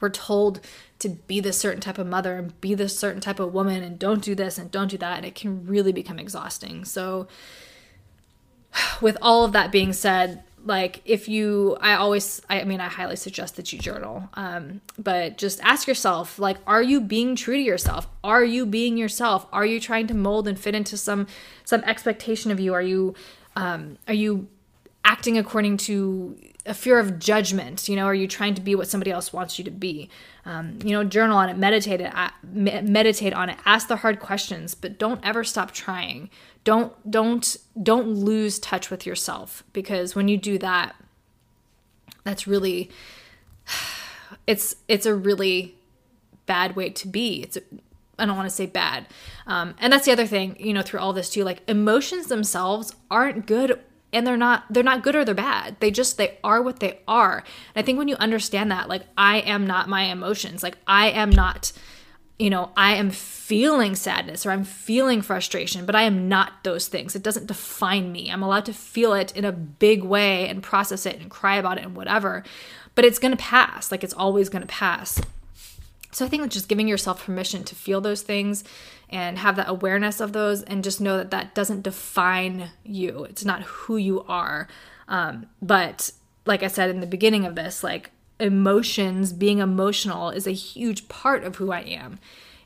we're 0.00 0.08
told 0.08 0.60
to 0.98 1.10
be 1.10 1.40
this 1.40 1.58
certain 1.58 1.80
type 1.80 1.98
of 1.98 2.06
mother 2.06 2.36
and 2.36 2.58
be 2.60 2.74
this 2.74 2.98
certain 2.98 3.20
type 3.20 3.38
of 3.38 3.52
woman 3.52 3.82
and 3.82 3.98
don't 3.98 4.22
do 4.22 4.34
this 4.34 4.56
and 4.58 4.70
don't 4.70 4.88
do 4.88 4.98
that 4.98 5.18
and 5.18 5.26
it 5.26 5.34
can 5.34 5.66
really 5.66 5.92
become 5.92 6.18
exhausting. 6.18 6.86
So 6.86 7.28
with 9.02 9.18
all 9.20 9.44
of 9.44 9.52
that 9.52 9.70
being 9.70 9.92
said, 9.92 10.42
like 10.64 11.02
if 11.04 11.28
you 11.28 11.76
i 11.80 11.94
always 11.94 12.40
i 12.48 12.64
mean 12.64 12.80
i 12.80 12.88
highly 12.88 13.16
suggest 13.16 13.56
that 13.56 13.72
you 13.72 13.78
journal 13.78 14.28
um, 14.34 14.80
but 14.98 15.36
just 15.36 15.60
ask 15.62 15.86
yourself 15.86 16.38
like 16.38 16.56
are 16.66 16.82
you 16.82 17.00
being 17.00 17.36
true 17.36 17.56
to 17.56 17.62
yourself? 17.62 18.06
Are 18.22 18.44
you 18.44 18.66
being 18.66 18.96
yourself? 18.96 19.46
Are 19.52 19.66
you 19.66 19.80
trying 19.80 20.06
to 20.08 20.14
mold 20.14 20.48
and 20.48 20.58
fit 20.58 20.74
into 20.74 20.96
some 20.96 21.26
some 21.64 21.82
expectation 21.84 22.50
of 22.50 22.60
you? 22.60 22.74
Are 22.74 22.82
you 22.82 23.14
um, 23.56 23.98
are 24.08 24.14
you 24.14 24.48
acting 25.04 25.38
according 25.38 25.76
to 25.76 26.36
a 26.66 26.74
fear 26.74 26.98
of 26.98 27.18
judgment 27.18 27.88
you 27.88 27.96
know 27.96 28.04
are 28.04 28.14
you 28.14 28.26
trying 28.26 28.54
to 28.54 28.60
be 28.60 28.74
what 28.74 28.88
somebody 28.88 29.10
else 29.10 29.32
wants 29.32 29.58
you 29.58 29.64
to 29.64 29.70
be 29.70 30.08
um, 30.46 30.78
you 30.82 30.92
know 30.92 31.04
journal 31.04 31.36
on 31.36 31.48
it 31.48 31.56
meditate 31.56 32.00
it 32.00 32.12
meditate 32.42 33.34
on 33.34 33.50
it 33.50 33.58
ask 33.64 33.88
the 33.88 33.96
hard 33.96 34.18
questions 34.18 34.74
but 34.74 34.98
don't 34.98 35.20
ever 35.22 35.44
stop 35.44 35.72
trying 35.72 36.30
don't 36.64 36.92
don't 37.10 37.56
don't 37.82 38.08
lose 38.08 38.58
touch 38.58 38.90
with 38.90 39.04
yourself 39.04 39.62
because 39.72 40.14
when 40.14 40.28
you 40.28 40.36
do 40.36 40.58
that 40.58 40.94
that's 42.24 42.46
really 42.46 42.90
it's 44.46 44.76
it's 44.88 45.06
a 45.06 45.14
really 45.14 45.74
bad 46.46 46.76
way 46.76 46.88
to 46.90 47.08
be 47.08 47.42
it's 47.42 47.56
a, 47.56 47.62
I 48.18 48.26
don't 48.26 48.36
want 48.36 48.48
to 48.48 48.54
say 48.54 48.66
bad. 48.66 49.06
Um, 49.46 49.74
and 49.80 49.92
that's 49.92 50.04
the 50.04 50.12
other 50.12 50.26
thing, 50.26 50.56
you 50.60 50.72
know, 50.72 50.82
through 50.82 51.00
all 51.00 51.12
this 51.12 51.30
too. 51.30 51.44
Like 51.44 51.62
emotions 51.68 52.28
themselves 52.28 52.94
aren't 53.10 53.46
good 53.46 53.80
and 54.14 54.26
they're 54.26 54.36
not 54.36 54.64
they're 54.70 54.82
not 54.82 55.02
good 55.02 55.16
or 55.16 55.24
they're 55.24 55.34
bad. 55.34 55.76
They 55.80 55.90
just 55.90 56.16
they 56.16 56.38
are 56.42 56.62
what 56.62 56.80
they 56.80 57.00
are. 57.06 57.38
And 57.74 57.82
i 57.82 57.82
think 57.82 57.98
when 57.98 58.08
you 58.08 58.16
understand 58.16 58.70
that 58.70 58.88
like 58.88 59.02
i 59.16 59.38
am 59.38 59.66
not 59.66 59.88
my 59.88 60.04
emotions. 60.04 60.62
Like 60.62 60.78
i 60.86 61.10
am 61.10 61.30
not 61.30 61.72
you 62.38 62.50
know 62.50 62.70
i 62.76 62.94
am 62.94 63.10
feeling 63.10 63.94
sadness 63.94 64.44
or 64.44 64.50
i'm 64.50 64.64
feeling 64.64 65.22
frustration 65.22 65.86
but 65.86 65.94
i 65.94 66.02
am 66.02 66.28
not 66.28 66.64
those 66.64 66.88
things. 66.88 67.14
It 67.14 67.22
doesn't 67.22 67.46
define 67.46 68.10
me. 68.12 68.30
I'm 68.30 68.42
allowed 68.42 68.66
to 68.66 68.72
feel 68.72 69.12
it 69.12 69.36
in 69.36 69.44
a 69.44 69.52
big 69.52 70.02
way 70.02 70.48
and 70.48 70.62
process 70.62 71.06
it 71.06 71.20
and 71.20 71.30
cry 71.30 71.56
about 71.56 71.78
it 71.78 71.84
and 71.84 71.96
whatever. 71.96 72.42
But 72.94 73.04
it's 73.04 73.18
going 73.18 73.36
to 73.36 73.42
pass. 73.42 73.90
Like 73.90 74.04
it's 74.04 74.14
always 74.14 74.48
going 74.48 74.62
to 74.62 74.68
pass 74.68 75.20
so 76.14 76.24
I 76.24 76.28
think 76.28 76.48
just 76.52 76.68
giving 76.68 76.86
yourself 76.86 77.26
permission 77.26 77.64
to 77.64 77.74
feel 77.74 78.00
those 78.00 78.22
things 78.22 78.62
and 79.10 79.36
have 79.38 79.56
that 79.56 79.68
awareness 79.68 80.20
of 80.20 80.32
those 80.32 80.62
and 80.62 80.84
just 80.84 81.00
know 81.00 81.16
that 81.16 81.32
that 81.32 81.56
doesn't 81.56 81.82
define 81.82 82.70
you. 82.84 83.24
It's 83.24 83.44
not 83.44 83.62
who 83.62 83.96
you 83.96 84.22
are. 84.28 84.68
Um, 85.08 85.46
but 85.60 86.12
like 86.46 86.62
I 86.62 86.68
said 86.68 86.88
in 86.88 87.00
the 87.00 87.06
beginning 87.08 87.44
of 87.44 87.56
this, 87.56 87.82
like 87.82 88.12
emotions, 88.38 89.32
being 89.32 89.58
emotional 89.58 90.30
is 90.30 90.46
a 90.46 90.52
huge 90.52 91.08
part 91.08 91.42
of 91.42 91.56
who 91.56 91.72
I 91.72 91.80
am. 91.80 92.20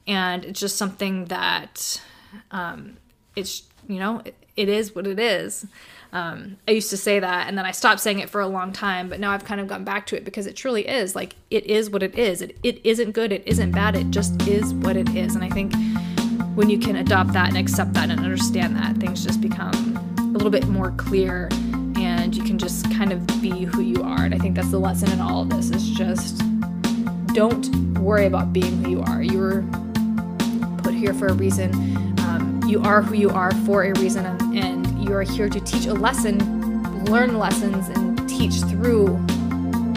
And 0.06 0.44
it's 0.44 0.60
just 0.60 0.76
something 0.76 1.24
that 1.26 2.02
um, 2.50 2.98
it's, 3.34 3.62
you 3.88 3.98
know, 3.98 4.20
it, 4.26 4.34
it 4.56 4.68
is 4.68 4.94
what 4.94 5.06
it 5.06 5.18
is. 5.18 5.66
Um, 6.12 6.56
I 6.66 6.72
used 6.72 6.90
to 6.90 6.96
say 6.96 7.20
that, 7.20 7.48
and 7.48 7.58
then 7.58 7.66
I 7.66 7.72
stopped 7.72 8.00
saying 8.00 8.20
it 8.20 8.30
for 8.30 8.40
a 8.40 8.48
long 8.48 8.72
time, 8.72 9.08
but 9.08 9.20
now 9.20 9.32
I've 9.32 9.44
kind 9.44 9.60
of 9.60 9.68
gone 9.68 9.84
back 9.84 10.06
to 10.06 10.16
it 10.16 10.24
because 10.24 10.46
it 10.46 10.56
truly 10.56 10.88
is 10.88 11.14
like 11.14 11.36
it 11.50 11.66
is 11.66 11.90
what 11.90 12.02
it 12.02 12.18
is. 12.18 12.40
It, 12.40 12.56
it 12.62 12.80
isn't 12.84 13.12
good, 13.12 13.30
it 13.32 13.42
isn't 13.46 13.72
bad, 13.72 13.94
it 13.94 14.10
just 14.10 14.40
is 14.48 14.72
what 14.74 14.96
it 14.96 15.14
is. 15.14 15.34
And 15.34 15.44
I 15.44 15.50
think 15.50 15.74
when 16.54 16.70
you 16.70 16.78
can 16.78 16.96
adopt 16.96 17.32
that 17.34 17.48
and 17.48 17.58
accept 17.58 17.92
that 17.92 18.10
and 18.10 18.20
understand 18.20 18.74
that, 18.76 18.96
things 18.96 19.22
just 19.22 19.40
become 19.40 19.96
a 20.18 20.22
little 20.22 20.50
bit 20.50 20.66
more 20.68 20.92
clear 20.92 21.48
and 21.98 22.34
you 22.34 22.42
can 22.42 22.58
just 22.58 22.90
kind 22.92 23.12
of 23.12 23.26
be 23.40 23.64
who 23.64 23.80
you 23.80 24.02
are. 24.02 24.24
And 24.24 24.34
I 24.34 24.38
think 24.38 24.54
that's 24.54 24.70
the 24.70 24.78
lesson 24.78 25.10
in 25.10 25.20
all 25.20 25.42
of 25.42 25.50
this 25.50 25.70
is 25.70 25.90
just 25.90 26.42
don't 27.34 27.68
worry 27.98 28.26
about 28.26 28.52
being 28.52 28.82
who 28.82 28.90
you 28.90 29.02
are. 29.02 29.22
You 29.22 29.38
were 29.38 29.64
put 30.78 30.94
here 30.94 31.12
for 31.14 31.26
a 31.26 31.32
reason. 31.34 31.72
Um, 32.20 32.60
you 32.66 32.80
are 32.82 33.02
who 33.02 33.14
you 33.14 33.30
are 33.30 33.52
for 33.64 33.84
a 33.84 33.92
reason, 33.98 34.26
and, 34.26 34.58
and 34.58 34.77
you 35.08 35.14
are 35.14 35.22
here 35.22 35.48
to 35.48 35.58
teach 35.60 35.86
a 35.86 35.94
lesson, 35.94 37.04
learn 37.06 37.38
lessons, 37.38 37.88
and 37.88 38.28
teach 38.28 38.56
through 38.64 39.18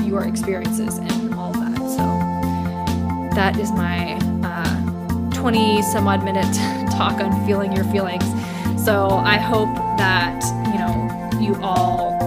your 0.05 0.23
experiences 0.23 0.97
and 0.99 1.33
all 1.35 1.51
that. 1.51 1.77
So 1.77 3.35
that 3.35 3.57
is 3.59 3.71
my 3.73 4.17
uh, 4.43 5.31
20 5.33 5.81
some 5.81 6.07
odd 6.07 6.23
minute 6.23 6.45
talk 6.91 7.19
on 7.19 7.45
feeling 7.45 7.73
your 7.73 7.83
feelings. 7.85 8.23
So 8.83 9.09
I 9.09 9.35
hope 9.37 9.75
that, 9.97 10.41
you 10.71 10.79
know, 10.79 11.39
you 11.41 11.61
all 11.61 12.17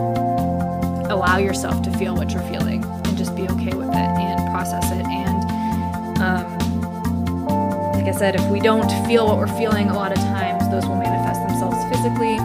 allow 1.10 1.38
yourself 1.38 1.80
to 1.82 1.90
feel 1.96 2.14
what 2.14 2.32
you're 2.32 2.42
feeling 2.50 2.84
and 2.84 3.16
just 3.16 3.34
be 3.34 3.48
okay 3.48 3.74
with 3.74 3.88
it 3.88 3.94
and 3.94 4.50
process 4.50 4.84
it. 4.92 5.06
And 5.06 6.18
um, 6.20 7.92
like 7.92 8.04
I 8.04 8.12
said, 8.12 8.34
if 8.34 8.46
we 8.50 8.60
don't 8.60 8.90
feel 9.06 9.26
what 9.26 9.38
we're 9.38 9.58
feeling, 9.58 9.88
a 9.88 9.94
lot 9.94 10.12
of 10.12 10.18
times 10.18 10.68
those 10.70 10.84
will 10.84 10.96
manifest 10.96 11.40
themselves 11.48 11.76
physically 11.88 12.36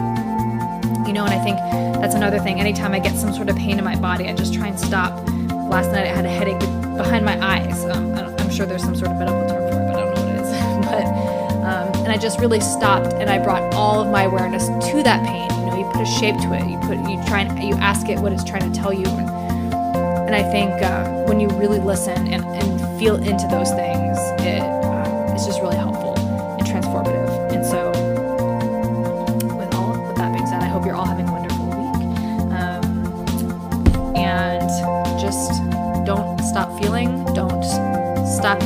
you 1.10 1.14
know, 1.14 1.24
and 1.24 1.34
I 1.34 1.42
think 1.42 1.56
that's 2.00 2.14
another 2.14 2.38
thing. 2.38 2.60
Anytime 2.60 2.92
I 2.92 3.00
get 3.00 3.16
some 3.16 3.34
sort 3.34 3.48
of 3.48 3.56
pain 3.56 3.80
in 3.80 3.84
my 3.84 3.96
body, 3.96 4.28
I 4.28 4.32
just 4.32 4.54
try 4.54 4.68
and 4.68 4.78
stop. 4.78 5.12
Last 5.68 5.90
night 5.90 6.06
I 6.06 6.14
had 6.14 6.24
a 6.24 6.28
headache 6.28 6.60
behind 6.96 7.24
my 7.24 7.36
eyes. 7.44 7.84
Um, 7.84 8.14
I'm 8.14 8.48
sure 8.48 8.64
there's 8.64 8.84
some 8.84 8.94
sort 8.94 9.10
of 9.10 9.18
medical 9.18 9.40
term 9.48 9.72
for 9.72 9.80
it, 9.80 9.86
but 9.90 9.96
I 9.96 10.04
don't 10.04 10.14
know 10.14 10.22
what 10.22 10.30
it 10.30 10.40
is. 10.40 10.50
but 10.86 11.06
um, 11.66 12.04
and 12.04 12.12
I 12.12 12.16
just 12.16 12.38
really 12.38 12.60
stopped 12.60 13.12
and 13.14 13.28
I 13.28 13.42
brought 13.42 13.74
all 13.74 14.02
of 14.02 14.12
my 14.12 14.22
awareness 14.22 14.68
to 14.68 15.02
that 15.02 15.26
pain. 15.26 15.50
You 15.58 15.66
know, 15.66 15.78
you 15.78 15.84
put 15.92 16.02
a 16.02 16.06
shape 16.06 16.36
to 16.42 16.54
it. 16.54 16.70
You 16.70 16.78
put 16.86 16.96
you 17.10 17.20
try 17.26 17.40
and 17.40 17.60
you 17.60 17.74
ask 17.74 18.08
it 18.08 18.20
what 18.20 18.32
it's 18.32 18.44
trying 18.44 18.72
to 18.72 18.78
tell 18.78 18.92
you. 18.92 19.06
And, 19.06 19.28
and 20.30 20.34
I 20.36 20.44
think 20.44 20.70
um, 20.84 21.26
when 21.26 21.40
you 21.40 21.48
really 21.58 21.80
listen 21.80 22.32
and, 22.32 22.44
and 22.44 23.00
feel 23.00 23.16
into 23.16 23.48
those 23.48 23.70
things, 23.72 23.89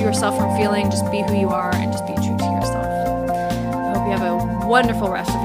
yourself 0.04 0.36
from 0.36 0.54
feeling. 0.56 0.90
Just 0.90 1.10
be 1.10 1.22
who 1.22 1.34
you 1.34 1.48
are 1.48 1.74
and 1.74 1.90
just 1.90 2.06
be 2.06 2.14
true 2.14 2.36
to 2.36 2.44
yourself. 2.44 3.30
I 3.30 3.98
hope 3.98 4.06
you 4.06 4.12
have 4.12 4.22
a 4.22 4.66
wonderful 4.66 5.10
rest 5.10 5.30
of 5.30 5.43